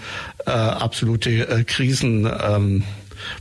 [0.46, 2.27] äh, absolute äh, Krisen.
[2.27, 2.83] Ähm,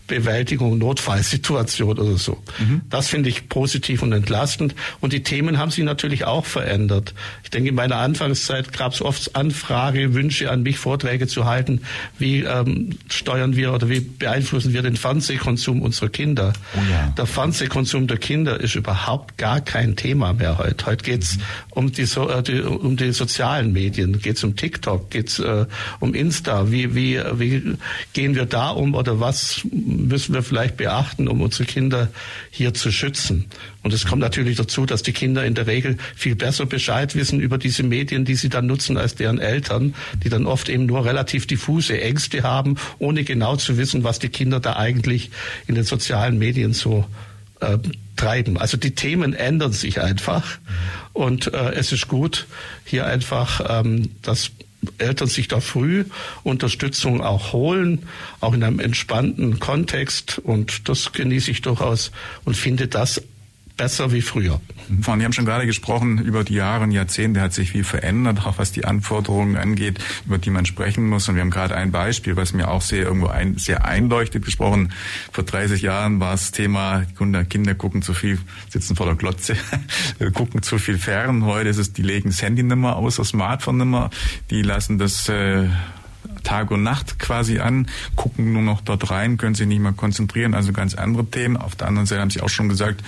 [0.07, 2.41] Bewältigung, Notfallsituation oder so.
[2.59, 2.81] Mhm.
[2.89, 4.75] Das finde ich positiv und entlastend.
[4.99, 7.13] Und die Themen haben sich natürlich auch verändert.
[7.43, 11.81] Ich denke, in meiner Anfangszeit gab es oft Anfrage, Wünsche an mich, Vorträge zu halten.
[12.17, 16.53] Wie ähm, steuern wir oder wie beeinflussen wir den Fernsehkonsum unserer Kinder?
[16.75, 17.13] Oh ja.
[17.17, 20.85] Der Fernsehkonsum der Kinder ist überhaupt gar kein Thema mehr heute.
[20.85, 21.41] Heute geht's mhm.
[21.71, 25.65] um, die, so, äh, die, um die sozialen Medien, geht's um TikTok, geht's äh,
[25.99, 26.71] um Insta.
[26.71, 27.77] Wie, wie, wie
[28.13, 32.09] gehen wir da um oder was müssen wir vielleicht beachten, um unsere Kinder
[32.49, 33.45] hier zu schützen.
[33.83, 37.39] Und es kommt natürlich dazu, dass die Kinder in der Regel viel besser Bescheid wissen
[37.39, 41.05] über diese Medien, die sie dann nutzen, als deren Eltern, die dann oft eben nur
[41.05, 45.31] relativ diffuse Ängste haben, ohne genau zu wissen, was die Kinder da eigentlich
[45.67, 47.05] in den sozialen Medien so
[47.61, 47.77] äh,
[48.15, 48.57] treiben.
[48.57, 50.59] Also die Themen ändern sich einfach
[51.13, 52.47] und äh, es ist gut,
[52.85, 54.51] hier einfach ähm, das
[54.97, 56.05] Eltern sich da früh
[56.43, 58.07] Unterstützung auch holen,
[58.39, 60.39] auch in einem entspannten Kontext.
[60.39, 62.11] Und das genieße ich durchaus
[62.45, 63.21] und finde das
[63.77, 64.61] besser wie früher.
[65.01, 68.45] Von, Sie haben schon gerade gesprochen, über die Jahre und Jahrzehnte hat sich viel verändert,
[68.45, 71.27] auch was die Anforderungen angeht, über die man sprechen muss.
[71.29, 74.93] Und wir haben gerade ein Beispiel, was mir auch sehr irgendwo ein, sehr einleuchtet gesprochen.
[75.31, 77.03] Vor 30 Jahren war das Thema,
[77.49, 79.55] Kinder gucken zu viel, sitzen vor der Glotze,
[80.33, 81.45] gucken zu viel fern.
[81.45, 84.09] Heute ist es, die legen das Handy nimmer aus, das Smartphone nimmer,
[84.49, 85.67] die lassen das äh,
[86.43, 90.53] Tag und Nacht quasi an, gucken nur noch dort rein, können sich nicht mehr konzentrieren,
[90.53, 91.57] also ganz andere Themen.
[91.57, 93.03] Auf der anderen Seite haben Sie auch schon gesagt,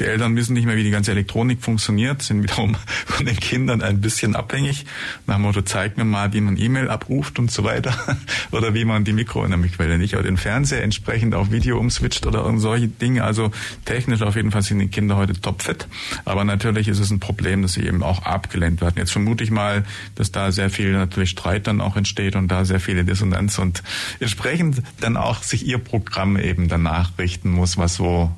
[0.00, 3.82] die Eltern wissen nicht mehr, wie die ganze Elektronik funktioniert, sind wiederum von den Kindern
[3.82, 4.86] ein bisschen abhängig.
[5.26, 7.94] Nach dem Motto, zeig mir mal, wie man E-Mail abruft und so weiter.
[8.50, 11.78] oder wie man die Mikro in der Quelle nicht, aber den Fernseher entsprechend auf Video
[11.78, 13.24] umswitcht oder irgend solche Dinge.
[13.24, 13.50] Also
[13.84, 15.86] technisch auf jeden Fall sind die Kinder heute topfit.
[16.24, 18.94] Aber natürlich ist es ein Problem, dass sie eben auch abgelehnt werden.
[18.96, 19.84] Jetzt vermute ich mal,
[20.14, 23.82] dass da sehr viel natürlich Streit dann auch entsteht und da sehr viele Dissonanz und
[24.18, 28.32] entsprechend dann auch sich ihr Programm eben danach richten muss, was so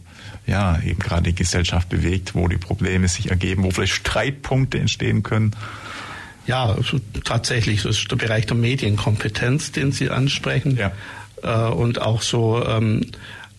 [0.47, 5.23] ja, eben gerade die Gesellschaft bewegt, wo die Probleme sich ergeben, wo vielleicht Streitpunkte entstehen
[5.23, 5.55] können?
[6.47, 6.77] Ja,
[7.25, 10.77] tatsächlich, das ist der Bereich der Medienkompetenz, den Sie ansprechen.
[10.77, 10.93] Ja.
[11.43, 13.07] Äh, und auch so ähm,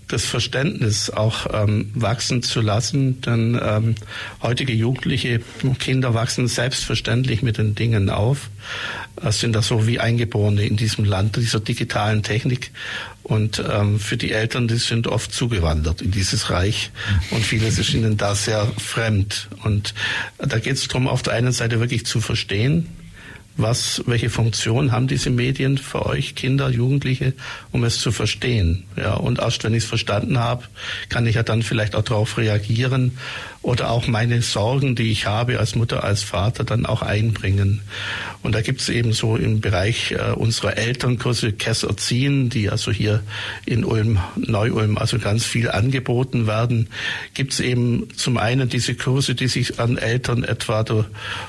[0.08, 3.96] das Verständnis auch ähm, wachsen zu lassen, denn ähm,
[4.42, 5.42] heutige Jugendliche
[5.80, 8.50] Kinder wachsen selbstverständlich mit den Dingen auf,
[9.22, 12.72] äh, sind da so wie Eingeborene in diesem Land dieser digitalen Technik.
[13.24, 16.92] Und ähm, für die Eltern, die sind oft zugewandert in dieses Reich.
[17.32, 19.48] Und vieles ist ihnen da sehr fremd.
[19.64, 19.94] Und
[20.38, 22.90] da geht es darum, auf der einen Seite wirklich zu verstehen,
[23.56, 27.34] was, welche Funktion haben diese Medien für euch Kinder, Jugendliche,
[27.72, 28.84] um es zu verstehen.
[28.96, 30.64] Ja, und erst wenn ich es verstanden habe,
[31.10, 33.18] kann ich ja dann vielleicht auch darauf reagieren
[33.64, 37.82] oder auch meine Sorgen, die ich habe als Mutter, als Vater, dann auch einbringen.
[38.44, 42.92] Und da gibt es eben so im Bereich äh, unserer Elternkurse Kess erziehen, die also
[42.92, 43.24] hier
[43.66, 46.90] in Ulm, Neu-Ulm, also ganz viel angeboten werden,
[47.34, 50.84] gibt es eben zum einen diese Kurse, die sich an Eltern etwa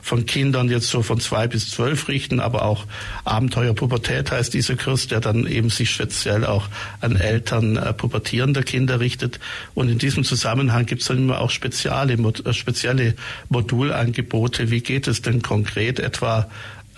[0.00, 2.86] von Kindern jetzt so von zwei bis zwölf richten, aber auch
[3.24, 6.68] Abenteuer Pubertät heißt dieser Kurs, der dann eben sich speziell auch
[7.00, 9.40] an Eltern äh, pubertierender Kinder richtet.
[9.74, 13.14] Und in diesem Zusammenhang gibt es dann immer auch Spezial spezielle, äh, spezielle
[13.48, 14.70] Modulangebote.
[14.70, 16.48] Wie geht es denn konkret etwa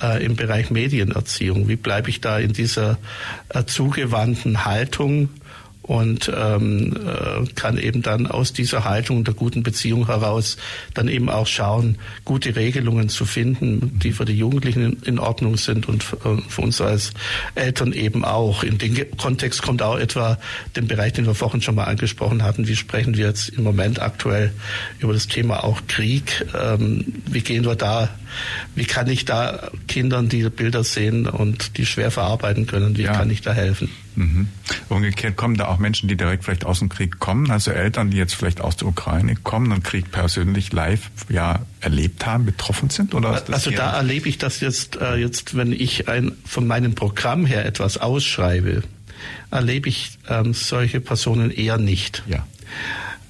[0.02, 1.68] äh, im Bereich Medienerziehung?
[1.68, 2.98] Wie bleibe ich da in dieser
[3.48, 5.28] äh, zugewandten Haltung?
[5.86, 10.56] Und ähm, äh, kann eben dann aus dieser Haltung der guten Beziehung heraus
[10.94, 15.88] dann eben auch schauen, gute Regelungen zu finden, die für die Jugendlichen in, Ordnung sind
[15.88, 17.12] und für, äh, für, uns als
[17.54, 18.64] Eltern eben auch.
[18.64, 20.38] In den Kontext kommt auch etwa
[20.74, 22.66] den Bereich, den wir vorhin schon mal angesprochen hatten.
[22.66, 24.52] Wie sprechen wir jetzt im Moment aktuell
[24.98, 26.46] über das Thema auch Krieg?
[26.58, 28.10] Ähm, wie gehen wir da?
[28.74, 32.96] Wie kann ich da Kindern diese Bilder sehen und die schwer verarbeiten können?
[32.96, 33.12] Wie ja.
[33.12, 33.90] kann ich da helfen?
[34.16, 34.48] Mhm.
[34.88, 38.16] Umgekehrt kommen da auch Menschen, die direkt vielleicht aus dem Krieg kommen, also Eltern, die
[38.16, 43.14] jetzt vielleicht aus der Ukraine kommen und Krieg persönlich live ja erlebt haben, betroffen sind?
[43.14, 47.46] Oder also da erlebe ich das jetzt, äh, jetzt, wenn ich ein, von meinem Programm
[47.46, 48.82] her etwas ausschreibe,
[49.50, 52.22] erlebe ich ähm, solche Personen eher nicht.
[52.26, 52.46] Ja.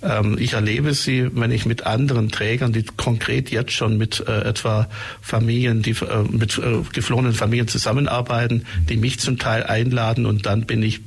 [0.03, 4.43] Ähm, ich erlebe sie, wenn ich mit anderen Trägern, die konkret jetzt schon mit äh,
[4.43, 4.89] etwa
[5.21, 10.67] Familien, die äh, mit äh, geflohenen Familien zusammenarbeiten, die mich zum Teil einladen und dann
[10.67, 11.01] bin ich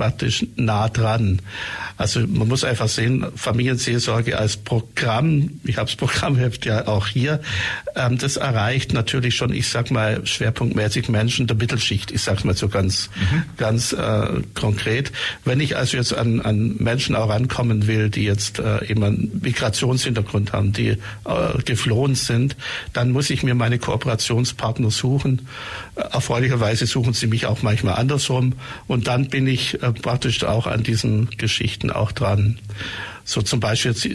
[0.00, 1.42] praktisch nah dran.
[1.98, 7.42] Also man muss einfach sehen, Familienseelsorge als Programm, ich habe das Programmheft ja auch hier,
[7.94, 12.56] ähm, das erreicht natürlich schon, ich sag mal, schwerpunktmäßig Menschen der Mittelschicht, ich sag's mal
[12.56, 13.42] so ganz, mhm.
[13.58, 15.12] ganz äh, konkret.
[15.44, 19.40] Wenn ich also jetzt an, an Menschen auch rankommen will, die jetzt äh, eben einen
[19.42, 20.96] Migrationshintergrund haben, die äh,
[21.66, 22.56] geflohen sind,
[22.94, 25.46] dann muss ich mir meine Kooperationspartner suchen.
[25.96, 28.54] Äh, erfreulicherweise suchen sie mich auch manchmal andersrum
[28.86, 32.58] und dann bin ich äh, praktisch auch an diesen Geschichten auch dran.
[33.24, 34.08] So zum Beispiel jetzt,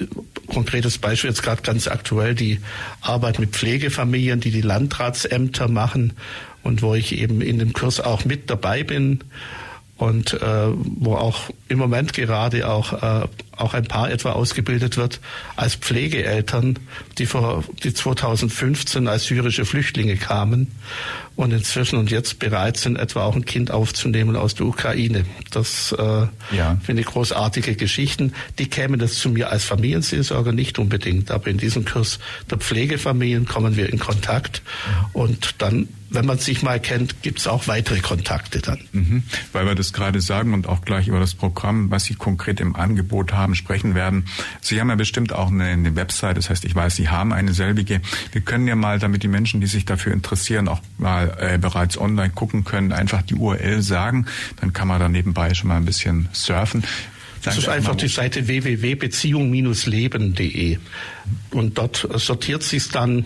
[0.48, 2.60] konkretes Beispiel jetzt gerade ganz aktuell die
[3.02, 6.14] Arbeit mit Pflegefamilien, die die Landratsämter machen
[6.64, 9.24] und wo ich eben in dem Kurs auch mit dabei bin
[9.98, 15.22] und äh, wo auch im Moment gerade auch, äh, auch ein Paar etwa ausgebildet wird
[15.56, 16.80] als Pflegeeltern,
[17.18, 20.72] die vor die 2015 als syrische Flüchtlinge kamen
[21.38, 25.26] und inzwischen und jetzt bereit sind, etwa auch ein Kind aufzunehmen aus der Ukraine.
[25.52, 26.78] Das äh, ja.
[26.84, 28.34] finde ich großartige Geschichten.
[28.60, 32.20] Die kämen das zu mir als Familienseelsorger nicht unbedingt, aber in diesem Kurs
[32.52, 34.62] der Pflegefamilien kommen wir in Kontakt
[35.14, 38.80] und dann wenn man sich mal kennt, gibt es auch weitere Kontakte dann.
[38.92, 39.24] Mhm.
[39.52, 42.76] Weil wir das gerade sagen und auch gleich über das Programm, was Sie konkret im
[42.76, 44.26] Angebot haben, sprechen werden.
[44.62, 47.54] Sie haben ja bestimmt auch eine, eine Website, das heißt, ich weiß, Sie haben eine
[47.54, 48.02] selbige.
[48.32, 51.98] Wir können ja mal, damit die Menschen, die sich dafür interessieren, auch mal äh, bereits
[51.98, 54.26] online gucken können, einfach die URL sagen.
[54.62, 56.84] Dann kann man da nebenbei schon mal ein bisschen surfen.
[57.46, 60.80] Das ist einfach die Seite www.beziehung-leben.de.
[61.52, 63.26] Und dort sortiert sich dann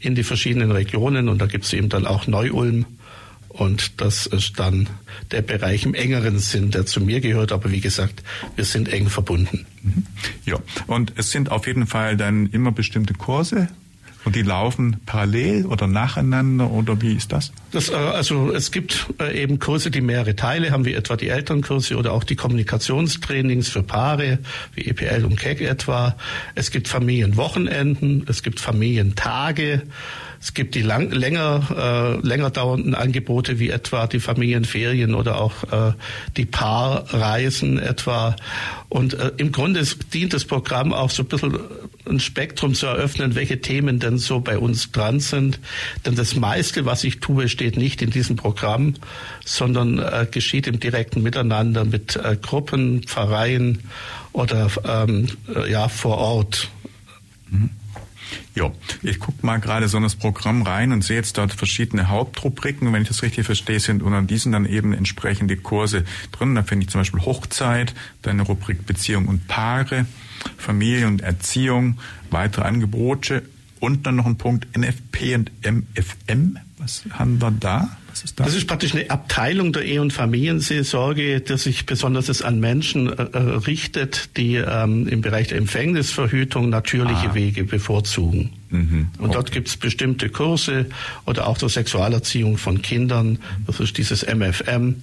[0.00, 2.86] in die verschiedenen Regionen und da gibt es eben dann auch Neu-Ulm.
[3.48, 4.88] Und das ist dann
[5.32, 7.50] der Bereich im engeren Sinn, der zu mir gehört.
[7.50, 8.22] Aber wie gesagt,
[8.54, 9.66] wir sind eng verbunden.
[9.82, 10.06] Mhm.
[10.46, 13.68] Ja, und es sind auf jeden Fall dann immer bestimmte Kurse
[14.24, 17.52] und die laufen parallel oder nacheinander oder wie ist das?
[17.72, 21.28] das äh, also es gibt äh, eben Kurse, die mehrere Teile haben, wie etwa die
[21.28, 24.38] Elternkurse oder auch die Kommunikationstrainings für Paare,
[24.74, 26.16] wie EPL und KEC etwa.
[26.54, 29.82] Es gibt Familienwochenenden, es gibt Familientage.
[30.42, 35.64] Es gibt die lang, länger, äh, länger dauernden Angebote wie etwa die Familienferien oder auch
[35.70, 35.92] äh,
[36.38, 38.36] die Paarreisen etwa.
[38.88, 41.58] Und äh, im Grunde dient das Programm auch so ein bisschen
[42.08, 45.60] ein Spektrum zu eröffnen, welche Themen denn so bei uns dran sind.
[46.06, 48.94] Denn das meiste, was ich tue, steht nicht in diesem Programm,
[49.44, 53.80] sondern äh, geschieht im direkten Miteinander mit äh, Gruppen, Pfarreien
[54.32, 56.70] oder ähm, äh, ja vor Ort.
[57.50, 57.68] Mhm.
[58.54, 58.70] Ja,
[59.02, 62.92] ich gucke mal gerade so in das Programm rein und sehe jetzt dort verschiedene Hauptrubriken.
[62.92, 66.54] Wenn ich das richtig verstehe, sind unter diesen dann eben entsprechende Kurse drin.
[66.54, 70.06] Da finde ich zum Beispiel Hochzeit, dann eine Rubrik Beziehung und Paare,
[70.56, 71.98] Familie und Erziehung,
[72.30, 73.42] weitere Angebote
[73.80, 76.58] und dann noch ein Punkt NFP und MFM.
[76.78, 77.96] Was haben wir da?
[78.20, 78.46] Was ist das?
[78.46, 83.22] Das ist praktisch eine Abteilung der Ehe- und Familienseelsorge, die sich besonders an Menschen äh,
[83.22, 87.34] äh, richtet, die ähm, im Bereich der Empfängnisverhütung natürliche ah.
[87.34, 88.50] Wege bevorzugen.
[88.68, 89.08] Mhm.
[89.18, 89.34] Und okay.
[89.34, 90.86] dort gibt es bestimmte Kurse
[91.24, 93.38] oder auch zur Sexualerziehung von Kindern.
[93.66, 94.96] Das ist dieses MFM.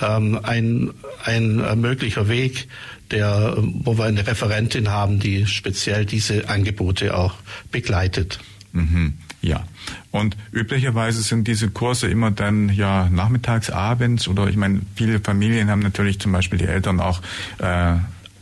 [0.00, 0.90] Ähm, ein,
[1.24, 2.68] ein äh, möglicher Weg,
[3.10, 7.34] der, wo wir eine Referentin haben, die speziell diese Angebote auch
[7.70, 8.38] begleitet.
[8.72, 9.14] Mhm.
[9.40, 9.64] Ja.
[10.10, 15.70] Und üblicherweise sind diese Kurse immer dann ja nachmittags, abends oder ich meine, viele Familien
[15.70, 17.22] haben natürlich zum Beispiel die Eltern auch
[17.58, 17.94] äh,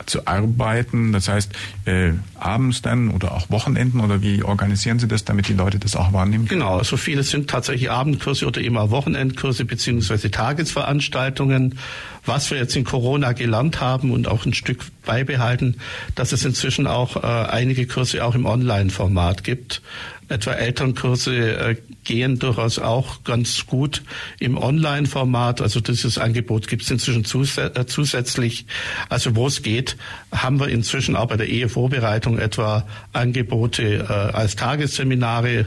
[0.06, 1.12] zu arbeiten.
[1.12, 1.52] Das heißt,
[1.84, 5.96] äh, abends dann oder auch Wochenenden oder wie organisieren Sie das, damit die Leute das
[5.96, 6.46] auch wahrnehmen?
[6.46, 11.78] Genau, also viele sind tatsächlich Abendkurse oder immer Wochenendkurse beziehungsweise Tagesveranstaltungen.
[12.26, 15.76] Was wir jetzt in Corona gelernt haben und auch ein Stück beibehalten,
[16.14, 19.80] dass es inzwischen auch äh, einige Kurse auch im Online-Format gibt.
[20.28, 24.02] Etwa Elternkurse äh, gehen durchaus auch ganz gut
[24.40, 25.60] im Online-Format.
[25.60, 28.66] Also dieses Angebot gibt es inzwischen zus äh, zusätzlich.
[29.08, 29.96] Also wo es geht,
[30.32, 35.66] haben wir inzwischen auch bei der Ehevorbereitung etwa Angebote äh, als Tagesseminare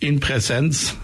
[0.00, 0.96] in Präsenz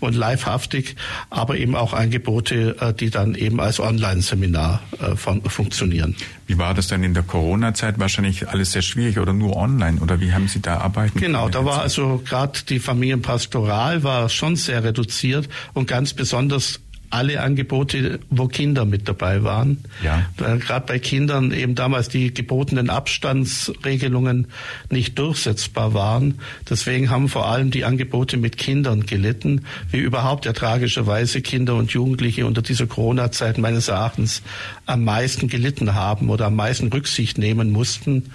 [0.00, 0.96] und livehaftig,
[1.30, 6.14] aber eben auch Angebote, äh, die dann eben als Online-Seminar äh, funktionieren.
[6.46, 7.98] Wie war das denn in der Corona-Zeit?
[7.98, 11.18] Wahrscheinlich alles sehr schwierig oder nur online oder wie haben Sie da arbeiten?
[11.18, 16.80] Genau, da war also gerade die Familienpastoral war schon sehr reduziert und ganz besonders
[17.12, 19.84] alle Angebote, wo Kinder mit dabei waren.
[20.02, 20.26] Ja.
[20.36, 24.46] Gerade bei Kindern eben damals die gebotenen Abstandsregelungen
[24.90, 26.38] nicht durchsetzbar waren.
[26.68, 31.90] Deswegen haben vor allem die Angebote mit Kindern gelitten, wie überhaupt ja tragischerweise Kinder und
[31.92, 34.42] Jugendliche unter dieser Corona-Zeit meines Erachtens
[34.86, 38.30] am meisten gelitten haben oder am meisten Rücksicht nehmen mussten.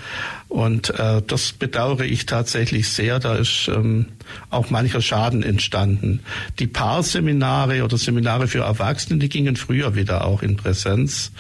[0.50, 3.20] Und äh, das bedauere ich tatsächlich sehr.
[3.20, 4.06] Da ist ähm,
[4.50, 6.22] auch mancher Schaden entstanden.
[6.60, 11.32] Die Paarseminare oder Seminare für Erwachsene, die gingen früher wieder auch in Präsenz.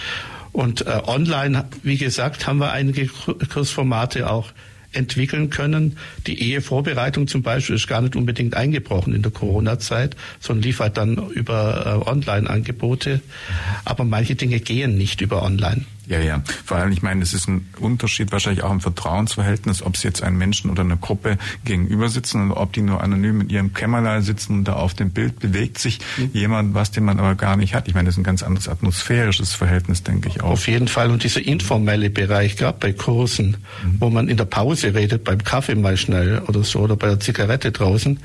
[0.51, 4.51] Und äh, online, wie gesagt, haben wir einige Kursformate auch
[4.91, 5.97] entwickeln können.
[6.25, 10.97] Die Ehevorbereitung zum Beispiel ist gar nicht unbedingt eingebrochen in der Corona-Zeit, sondern lief halt
[10.97, 13.21] dann über äh, Online-Angebote.
[13.86, 15.86] Aber manche Dinge gehen nicht über Online.
[16.08, 16.41] Ja, ja.
[16.66, 20.24] Vor allem, ich meine, es ist ein Unterschied wahrscheinlich auch im Vertrauensverhältnis, ob sie jetzt
[20.24, 24.22] einem Menschen oder einer Gruppe gegenüber sitzen oder ob die nur anonym in ihrem Kämmerlein
[24.22, 26.30] sitzen und da auf dem Bild bewegt sich mhm.
[26.32, 27.89] jemand, was den man aber gar nicht hat.
[27.89, 30.51] Ich meine, das ist ein ganz anderes atmosphärisches Verhältnis, denke ich auch.
[30.51, 31.12] Auf jeden Fall.
[31.12, 33.97] Und dieser informelle Bereich, gerade bei Kursen, mhm.
[33.99, 37.20] wo man in der Pause redet, beim Kaffee mal schnell oder so oder bei der
[37.20, 38.18] Zigarette draußen,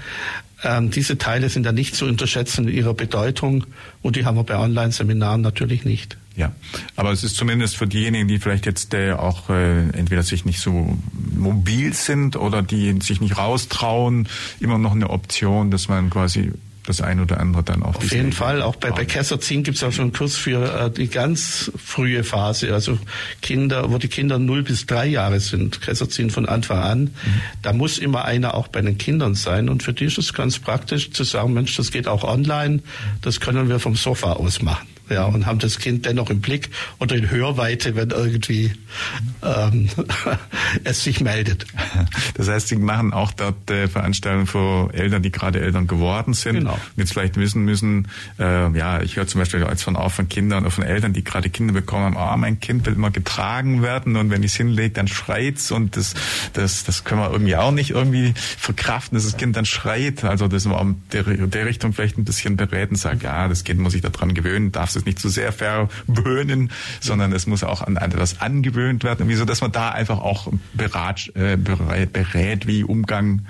[0.65, 3.65] ähm, diese Teile sind ja nicht zu unterschätzen in ihrer Bedeutung
[4.03, 6.17] und die haben wir bei Online-Seminaren natürlich nicht.
[6.37, 6.53] Ja,
[6.97, 10.61] aber es ist zumindest für diejenigen, die vielleicht jetzt äh, auch äh, entweder sich nicht
[10.61, 10.97] so
[11.37, 14.29] mobil sind oder die sich nicht raustrauen,
[14.59, 16.53] immer noch eine Option, dass man quasi
[16.87, 17.97] das ein oder andere dann auch.
[17.97, 20.91] Auf jeden Fall, auch bei, bei Kesserzin gibt es auch schon einen Kurs für äh,
[20.91, 22.99] die ganz frühe Phase, also
[23.41, 27.01] Kinder, wo die Kinder null bis drei Jahre sind, Kesserzin von Anfang an.
[27.03, 27.11] Mhm.
[27.63, 30.59] Da muss immer einer auch bei den Kindern sein und für die ist es ganz
[30.59, 32.81] praktisch zu sagen, Mensch, das geht auch online,
[33.21, 36.71] das können wir vom Sofa aus machen ja, und haben das Kind dennoch im Blick
[36.99, 38.73] oder in Hörweite, wenn irgendwie
[39.43, 39.89] ähm,
[40.85, 41.67] es sich meldet.
[42.35, 46.57] Das heißt, Sie machen auch dort äh, Veranstaltungen für Eltern, die gerade Eltern geworden sind.
[46.57, 46.73] Genau.
[46.73, 48.09] Und jetzt vielleicht wissen müssen,
[48.39, 51.23] äh, ja, ich höre zum Beispiel als von auch von Kindern oder von Eltern, die
[51.23, 54.57] gerade Kinder bekommen haben, oh, mein Kind will immer getragen werden und wenn ich es
[54.57, 56.15] hinlege, dann schreit's und das,
[56.55, 60.25] das, das können wir irgendwie auch nicht irgendwie verkraften, dass das Kind dann schreit.
[60.25, 63.81] Also das wir in der, der Richtung vielleicht ein bisschen bereden, sagt, ja, das Kind
[63.81, 67.97] muss sich daran gewöhnen, darf es nicht zu sehr verwöhnen, sondern es muss auch an
[67.97, 69.29] etwas angewöhnt werden.
[69.29, 73.47] Wieso, dass man da einfach auch berat, äh, berät, berät, wie Umgang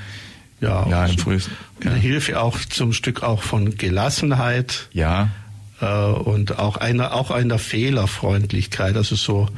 [0.61, 1.53] ja, ja im frühesten.
[1.85, 1.93] Ja.
[1.93, 4.89] Hilfe auch zum Stück auch von Gelassenheit.
[4.93, 5.31] Ja
[5.83, 9.49] äh, und auch einer auch einer Fehlerfreundlichkeit, also so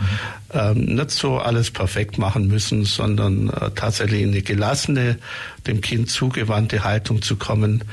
[0.53, 5.18] ähm, nicht so alles perfekt machen müssen, sondern äh, tatsächlich in eine gelassene,
[5.66, 7.84] dem Kind zugewandte Haltung zu kommen.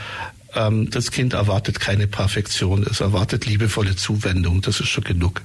[0.55, 5.41] Ähm, das Kind erwartet keine Perfektion, es erwartet liebevolle Zuwendung, das ist schon genug.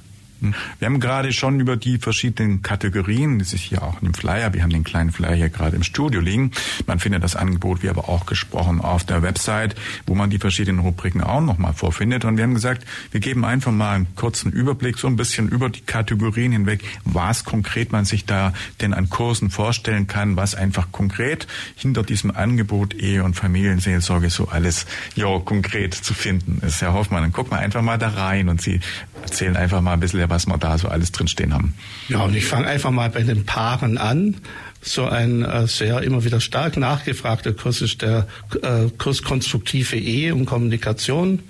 [0.78, 4.52] Wir haben gerade schon über die verschiedenen Kategorien, die sich hier auch in dem Flyer,
[4.52, 6.52] wir haben den kleinen Flyer hier gerade im Studio liegen.
[6.86, 9.74] Man findet das Angebot, wie aber auch gesprochen, auf der Website,
[10.06, 12.24] wo man die verschiedenen Rubriken auch nochmal vorfindet.
[12.24, 15.70] Und wir haben gesagt, wir geben einfach mal einen kurzen Überblick, so ein bisschen über
[15.70, 20.92] die Kategorien hinweg, was konkret man sich da denn an Kursen vorstellen kann, was einfach
[20.92, 26.82] konkret hinter diesem Angebot Ehe- und Familienseelsorge so alles, ja, konkret zu finden ist.
[26.82, 28.80] Herr Hoffmann, dann gucken wir einfach mal da rein und Sie
[29.22, 31.74] erzählen einfach mal ein bisschen was wir da so alles drinstehen haben.
[32.08, 34.36] Ja, und ich fange einfach mal bei den Paaren an.
[34.82, 38.28] So ein äh, sehr immer wieder stark nachgefragter Kurs ist der
[38.62, 41.40] äh, Kurs Konstruktive Ehe und Kommunikation.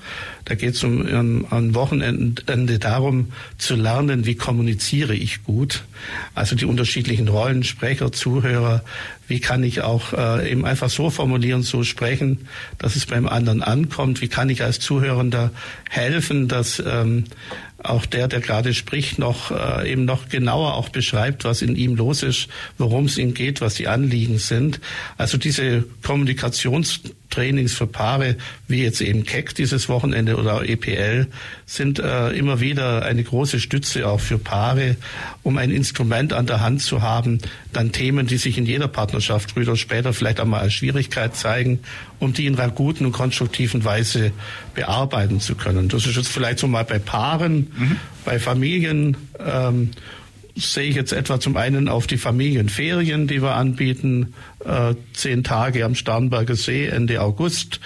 [0.46, 5.84] Da geht es um, um, am Wochenende darum zu lernen, wie kommuniziere ich gut.
[6.34, 8.82] Also die unterschiedlichen Rollen, Sprecher, Zuhörer,
[9.28, 12.46] wie kann ich auch äh, eben einfach so formulieren, so sprechen,
[12.78, 14.22] dass es beim anderen ankommt.
[14.22, 15.50] Wie kann ich als Zuhörender
[15.90, 17.24] helfen, dass ähm,
[17.90, 21.96] auch der, der gerade spricht, noch äh, eben noch genauer auch beschreibt, was in ihm
[21.96, 24.80] los ist, worum es ihm geht, was die Anliegen sind.
[25.16, 25.84] Also diese
[27.36, 31.26] Kommunikationstrainings für Paare, wie jetzt eben Keck dieses Wochenende oder EPL,
[31.66, 34.96] sind äh, immer wieder eine große Stütze auch für Paare,
[35.42, 37.38] um ein Instrument an der Hand zu haben,
[37.72, 41.80] dann Themen, die sich in jeder Partnerschaft früher oder später vielleicht einmal als Schwierigkeit zeigen,
[42.18, 44.32] um die in einer guten und konstruktiven Weise
[44.74, 45.88] bearbeiten zu können.
[45.88, 47.96] Das ist jetzt vielleicht so mal bei Paaren, mhm.
[48.24, 49.16] bei Familien.
[49.38, 49.90] Ähm,
[50.56, 54.34] sehe ich jetzt etwa zum einen auf die Familienferien, die wir anbieten,
[54.64, 57.80] äh, zehn Tage am Starnberger See Ende August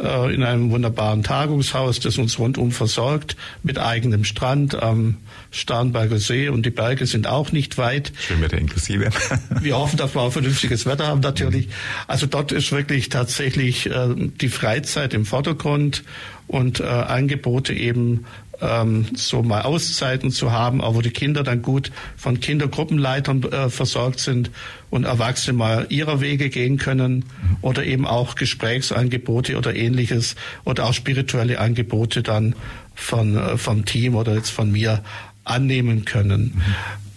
[0.00, 5.16] äh, in einem wunderbaren Tagungshaus, das uns rundum versorgt, mit eigenem Strand am
[5.50, 8.12] Starnberger See und die Berge sind auch nicht weit.
[8.20, 9.10] Schön Wetter inklusive.
[9.60, 11.68] wir hoffen, dass wir auch vernünftiges Wetter haben natürlich.
[12.06, 16.04] Also dort ist wirklich tatsächlich äh, die Freizeit im Vordergrund
[16.46, 18.26] und äh, Angebote eben
[18.62, 23.70] ähm, so mal Auszeiten zu haben, aber wo die Kinder dann gut von Kindergruppenleitern äh,
[23.70, 24.50] versorgt sind
[24.90, 27.24] und Erwachsene mal ihrer Wege gehen können
[27.60, 32.54] oder eben auch Gesprächsangebote oder ähnliches oder auch spirituelle Angebote dann
[32.94, 35.02] von, äh, vom Team oder jetzt von mir
[35.44, 36.52] annehmen können.
[36.54, 36.62] Mhm.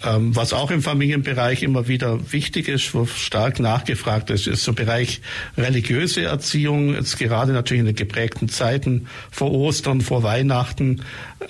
[0.06, 4.74] Ähm, was auch im Familienbereich immer wieder wichtig ist, wo stark nachgefragt ist, ist so
[4.74, 5.22] Bereich
[5.58, 6.94] religiöse Erziehung.
[6.94, 11.02] Jetzt gerade natürlich in den geprägten Zeiten vor Ostern, vor Weihnachten.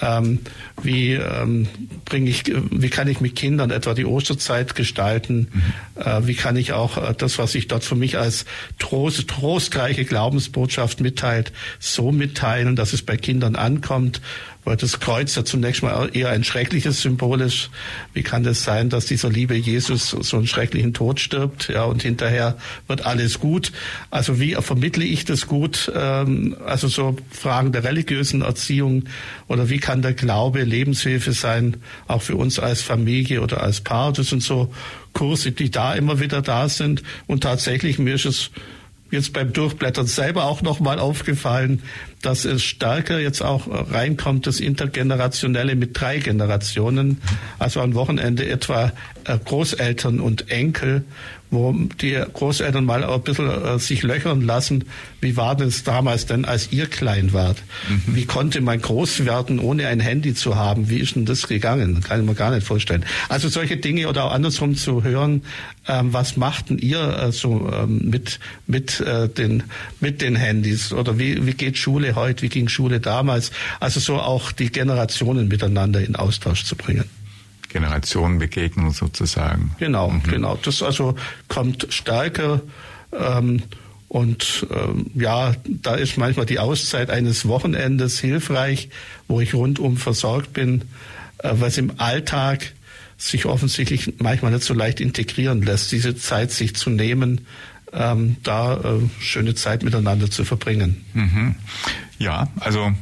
[0.01, 0.39] Ähm,
[0.81, 1.67] wie ähm,
[2.05, 5.47] bringe ich, wie kann ich mit Kindern etwa die Osterzeit gestalten?
[5.51, 6.01] Mhm.
[6.01, 8.45] Äh, wie kann ich auch äh, das, was sich dort für mich als
[8.79, 14.21] Trost, trostreiche Glaubensbotschaft mitteilt, so mitteilen, dass es bei Kindern ankommt?
[14.65, 17.69] Weil das Kreuz ja zunächst mal eher ein schreckliches Symbol ist.
[18.13, 22.01] Wie kann das sein, dass dieser liebe Jesus so einen schrecklichen Tod stirbt, ja, und
[22.01, 22.57] hinterher
[22.87, 23.71] wird alles gut?
[24.09, 25.91] Also wie vermittle ich das gut?
[25.95, 29.03] Ähm, also so Fragen der religiösen Erziehung
[29.47, 34.11] oder wie kann der Glaube Lebenshilfe sein, auch für uns als Familie oder als Paar?
[34.11, 34.73] Das sind so
[35.13, 37.03] Kurse, die da immer wieder da sind.
[37.27, 38.51] Und tatsächlich mir ist es
[39.11, 41.81] jetzt beim Durchblättern selber auch nochmal aufgefallen,
[42.21, 47.21] dass es stärker jetzt auch reinkommt, das Intergenerationelle mit drei Generationen.
[47.59, 48.91] Also am Wochenende etwa
[49.25, 51.03] äh, Großeltern und Enkel,
[51.55, 54.83] wo die Großeltern mal ein bisschen äh, sich löchern lassen.
[55.21, 57.57] Wie war das damals denn, als ihr klein wart?
[57.89, 58.15] Mhm.
[58.15, 60.89] Wie konnte man groß werden, ohne ein Handy zu haben?
[60.89, 62.01] Wie ist denn das gegangen?
[62.01, 63.05] Kann ich mir gar nicht vorstellen.
[63.29, 65.41] Also solche Dinge oder auch andersrum zu hören,
[65.87, 69.63] ähm, was machten ihr äh, so ähm, mit, mit, äh, den,
[69.99, 70.93] mit den Handys?
[70.93, 73.51] Oder wie, wie geht Schule heute, wie ging Schule damals.
[73.79, 77.05] Also so auch die Generationen miteinander in Austausch zu bringen.
[77.75, 79.75] Generationenbegegnung sozusagen.
[79.79, 80.23] Genau, mhm.
[80.23, 80.57] genau.
[80.63, 81.15] Das also
[81.47, 82.61] kommt stärker.
[83.11, 83.61] Ähm,
[84.07, 88.87] Und ähm, ja, da ist manchmal die Auszeit eines Wochenendes hilfreich,
[89.27, 90.83] wo ich rundum versorgt bin,
[91.39, 92.73] äh, was im Alltag
[93.17, 97.47] sich offensichtlich manchmal nicht so leicht integrieren lässt, diese Zeit sich zu nehmen,
[97.91, 101.03] ähm, da äh, schöne Zeit miteinander zu verbringen.
[101.13, 101.55] Mhm.
[102.19, 102.93] Ja, also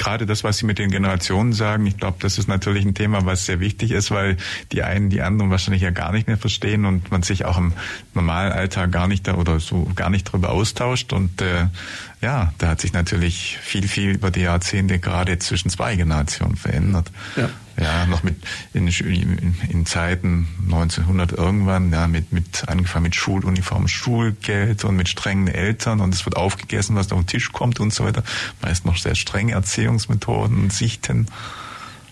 [0.00, 3.26] gerade das, was Sie mit den Generationen sagen, ich glaube, das ist natürlich ein Thema,
[3.26, 4.38] was sehr wichtig ist, weil
[4.72, 7.74] die einen die anderen wahrscheinlich ja gar nicht mehr verstehen und man sich auch im
[8.14, 11.12] normalen Alltag gar nicht da oder so gar nicht darüber austauscht.
[11.12, 11.66] Und äh,
[12.22, 17.10] ja, da hat sich natürlich viel, viel über die Jahrzehnte gerade zwischen zwei Generationen verändert.
[17.36, 17.50] Ja
[17.80, 18.36] ja, noch mit
[18.74, 25.08] in, in, in Zeiten 1900 irgendwann, ja, mit, mit angefangen mit Schuluniform, Schulgeld und mit
[25.08, 28.22] strengen Eltern und es wird aufgegessen, was auf den Tisch kommt und so weiter.
[28.60, 31.26] Meist noch sehr strenge Erziehungsmethoden, Sichten.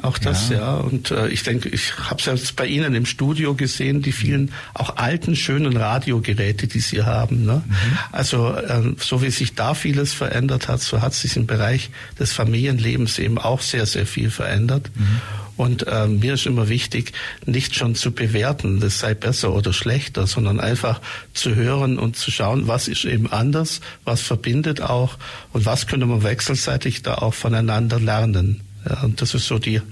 [0.01, 0.59] Auch das, ja.
[0.59, 0.75] ja.
[0.77, 4.53] Und äh, ich denke, ich habe es jetzt bei Ihnen im Studio gesehen, die vielen
[4.75, 7.45] auch alten, schönen Radiogeräte, die Sie haben.
[7.45, 7.62] Ne?
[7.66, 7.99] Mhm.
[8.12, 12.33] Also äh, so wie sich da vieles verändert hat, so hat sich im Bereich des
[12.33, 14.91] Familienlebens eben auch sehr, sehr viel verändert.
[14.95, 15.21] Mhm.
[15.59, 17.13] Und äh, mir ist immer wichtig,
[17.45, 21.01] nicht schon zu bewerten, das sei besser oder schlechter, sondern einfach
[21.35, 25.19] zu hören und zu schauen, was ist eben anders, was verbindet auch
[25.53, 28.61] und was können wir wechselseitig da auch voneinander lernen.
[28.89, 29.83] Ja, und das ist so die,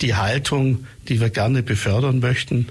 [0.00, 2.68] die Haltung, die wir gerne befördern möchten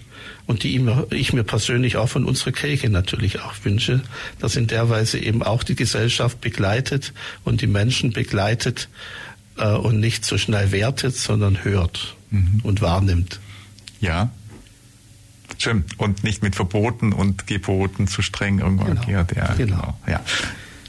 [0.47, 4.01] und die ich mir persönlich auch von unserer Kirche natürlich auch wünsche,
[4.39, 8.89] dass in der Weise eben auch die Gesellschaft begleitet und die Menschen begleitet
[9.59, 12.61] äh, und nicht so schnell wertet, sondern hört mhm.
[12.63, 13.39] und wahrnimmt.
[13.99, 14.29] Ja.
[15.57, 15.83] Schön.
[15.97, 19.01] Und nicht mit Verboten und Geboten zu streng irgendwo genau.
[19.01, 19.35] agiert.
[19.35, 19.75] Ja, genau.
[19.75, 19.97] genau.
[20.07, 20.21] Ja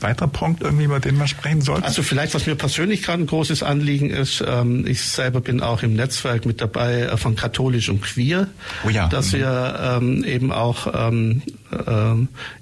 [0.03, 1.85] weiterer Punkt irgendwie, über den wir sprechen sollten?
[1.85, 5.83] Also vielleicht, was mir persönlich gerade ein großes Anliegen ist, ähm, ich selber bin auch
[5.83, 8.49] im Netzwerk mit dabei äh, von Katholisch und Queer,
[8.85, 9.09] oh ja.
[9.09, 9.39] dass mhm.
[9.39, 11.51] wir ähm, eben auch ähm, äh,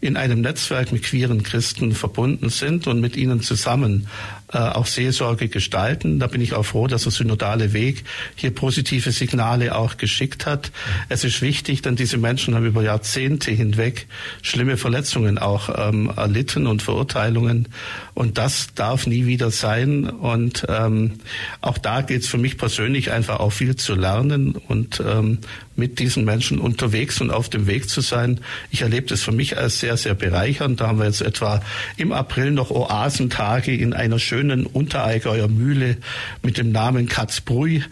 [0.01, 4.09] in einem Netzwerk mit queeren Christen verbunden sind und mit ihnen zusammen
[4.53, 6.19] äh, auch Seelsorge gestalten.
[6.19, 8.05] Da bin ich auch froh, dass der synodale Weg
[8.35, 10.73] hier positive Signale auch geschickt hat.
[11.11, 14.07] Es ist wichtig, denn diese Menschen haben über Jahrzehnte hinweg
[14.41, 17.69] schlimme Verletzungen auch ähm, erlitten und Verurteilungen.
[18.15, 20.09] Und das darf nie wieder sein.
[20.09, 21.19] Und ähm,
[21.61, 25.41] auch da geht es für mich persönlich einfach auch viel zu lernen und ähm,
[25.79, 28.41] mit diesen Menschen unterwegs und auf dem Weg zu sein.
[28.70, 30.81] Ich erlebe das für mich als sehr, sehr bereichernd.
[30.81, 31.62] Da haben wir jetzt etwa
[31.97, 35.97] im April noch Oasentage in einer schönen Unterallgäuer Mühle
[36.43, 37.85] mit dem Namen Katzbrui,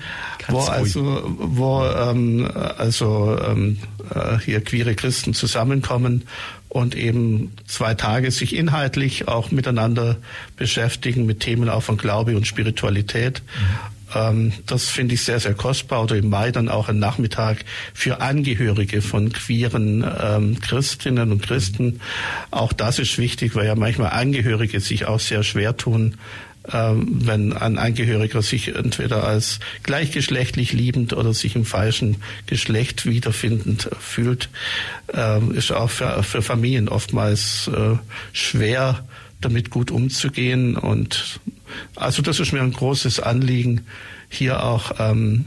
[0.48, 3.78] wo also, wo ähm, also ähm,
[4.12, 6.24] äh, hier queere Christen zusammenkommen
[6.68, 10.16] und eben zwei Tage sich inhaltlich auch miteinander
[10.56, 13.42] beschäftigen mit Themen auch von Glaube und Spiritualität.
[13.42, 13.95] Mhm.
[14.16, 16.02] Ähm, das finde ich sehr, sehr kostbar.
[16.02, 22.00] Oder im Mai dann auch ein Nachmittag für Angehörige von queeren ähm, Christinnen und Christen.
[22.50, 26.16] Auch das ist wichtig, weil ja manchmal Angehörige sich auch sehr schwer tun,
[26.72, 33.88] ähm, wenn ein Angehöriger sich entweder als gleichgeschlechtlich liebend oder sich im falschen Geschlecht wiederfindend
[34.00, 34.48] fühlt,
[35.54, 37.96] ist auch für, für Familien oftmals äh,
[38.32, 39.04] schwer,
[39.40, 40.76] damit gut umzugehen.
[40.76, 41.40] Und
[41.94, 43.86] also das ist mir ein großes Anliegen,
[44.28, 45.46] hier auch ähm,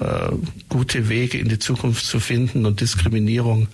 [0.00, 0.30] äh,
[0.68, 3.68] gute Wege in die Zukunft zu finden und Diskriminierung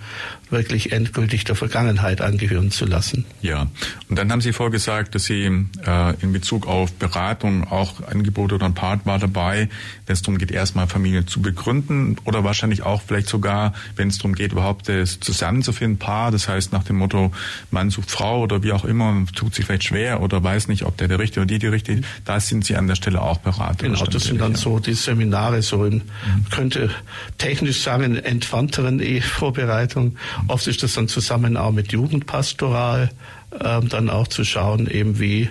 [0.51, 3.25] wirklich endgültig der Vergangenheit angehören zu lassen.
[3.43, 3.69] Ja,
[4.09, 8.67] und dann haben Sie vorgesagt, dass Sie äh, in Bezug auf Beratung auch Angebote oder
[8.67, 9.69] ein Part war dabei,
[10.07, 14.19] wenn es darum geht, erstmal Familie zu begründen oder wahrscheinlich auch vielleicht sogar, wenn es
[14.19, 17.33] darum geht, überhaupt das zusammenzufinden, Paar, das heißt nach dem Motto,
[17.71, 20.97] Mann sucht Frau oder wie auch immer, tut sich vielleicht schwer oder weiß nicht, ob
[20.97, 23.87] der der Richtige oder die die Richtige, da sind Sie an der Stelle auch Berater.
[23.87, 24.59] Genau, das sind dann ja.
[24.59, 26.03] so die Seminare, so in, mhm.
[26.51, 26.91] könnte
[27.39, 30.17] technisch sagen, entfernteren Ehevorbereitung
[30.49, 33.11] Oft ist das dann zusammen auch mit Jugendpastoral,
[33.59, 35.49] äh, dann auch zu schauen, eben wie,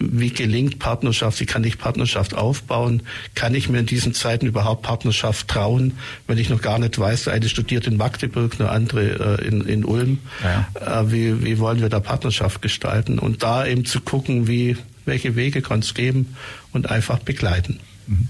[0.00, 3.02] wie gelingt Partnerschaft, wie kann ich Partnerschaft aufbauen,
[3.34, 7.24] kann ich mir in diesen Zeiten überhaupt Partnerschaft trauen, wenn ich noch gar nicht weiß,
[7.24, 11.02] der eine studiert in Magdeburg, eine andere äh, in, in Ulm, ja.
[11.02, 15.36] äh, wie, wie wollen wir da Partnerschaft gestalten und da eben zu gucken, wie, welche
[15.36, 16.36] Wege kann es geben
[16.72, 17.80] und einfach begleiten.
[18.06, 18.28] Mhm.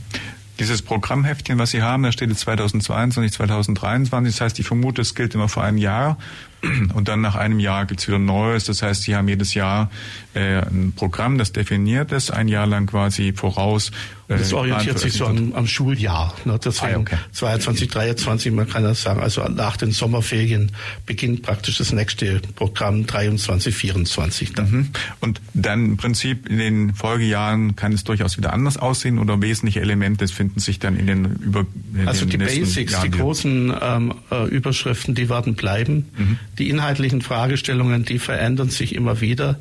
[0.58, 4.34] Dieses Programmheftchen, was Sie haben, da steht jetzt 2022, 2023.
[4.34, 6.18] Das heißt, ich vermute, es gilt immer für ein Jahr.
[6.94, 8.64] Und dann nach einem Jahr gibt's wieder Neues.
[8.64, 9.90] Das heißt, Sie haben jedes Jahr
[10.34, 13.92] äh, ein Programm, das definiert ist, ein Jahr lang quasi voraus.
[14.28, 16.34] Äh, das orientiert sich so am, am Schuljahr.
[16.44, 16.58] Ne?
[16.62, 17.16] Deswegen ah, okay.
[17.32, 20.72] 22, 23, man kann das sagen, also nach den Sommerferien
[21.06, 24.70] beginnt praktisch das nächste Programm 23, 24 dann.
[24.70, 24.88] Mhm.
[25.20, 29.80] Und dann im Prinzip in den Folgejahren kann es durchaus wieder anders aussehen oder wesentliche
[29.80, 33.72] Elemente finden sich dann in den über in Also den die Basics, Jahren die großen
[33.80, 36.08] ähm, äh, Überschriften, die werden bleiben.
[36.16, 39.58] Mhm die inhaltlichen Fragestellungen, die verändern sich immer wieder.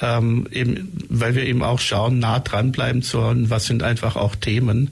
[0.00, 4.90] Ähm, eben, weil wir eben auch schauen, nah dranbleiben sollen, was sind einfach auch Themen.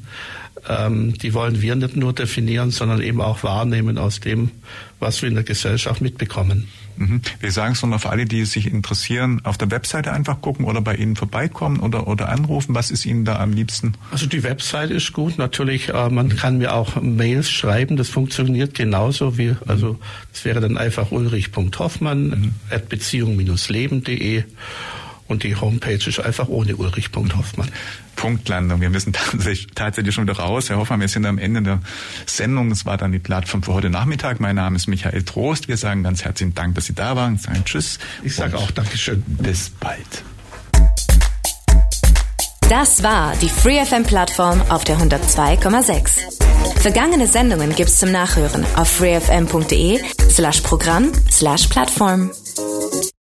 [0.67, 4.51] Ähm, die wollen wir nicht nur definieren, sondern eben auch wahrnehmen aus dem,
[5.01, 6.69] was wir in der Gesellschaft mitbekommen.
[6.97, 7.21] Mhm.
[7.41, 10.81] Wir sagen es nur für alle, die sich interessieren, auf der Webseite einfach gucken oder
[10.81, 12.75] bei Ihnen vorbeikommen oder, oder anrufen.
[12.75, 13.95] Was ist Ihnen da am liebsten?
[14.11, 15.39] Also die Webseite ist gut.
[15.39, 17.97] Natürlich, äh, man kann mir auch Mails schreiben.
[17.97, 19.99] Das funktioniert genauso wie, also
[20.33, 22.55] das wäre dann einfach ulrich.hoffmann mhm.
[22.71, 24.45] at beziehung-leben.de
[25.27, 27.71] und die Homepage ist einfach ohne ulrich.hoffmann.
[28.17, 28.81] Punktlandung.
[28.81, 30.71] Wir müssen tatsächlich, tatsächlich schon wieder raus.
[30.71, 31.81] Herr Hoffmann, wir sind am Ende der
[32.27, 32.71] Sendung.
[32.71, 34.41] Das war dann die Plattform für heute Nachmittag.
[34.41, 35.69] Mein Name ist Michael Trost.
[35.69, 37.39] Wir sagen ganz herzlichen Dank, dass Sie da waren.
[37.39, 37.99] Sagen Tschüss.
[38.23, 39.23] Ich sage auch Dankeschön.
[39.27, 40.25] Bis bald.
[42.69, 46.81] Das war die FreeFM-Plattform auf der 102,6.
[46.81, 50.01] Vergangene Sendungen gibt's zum Nachhören auf freefm.de
[50.31, 52.31] slash Programm slash Plattform.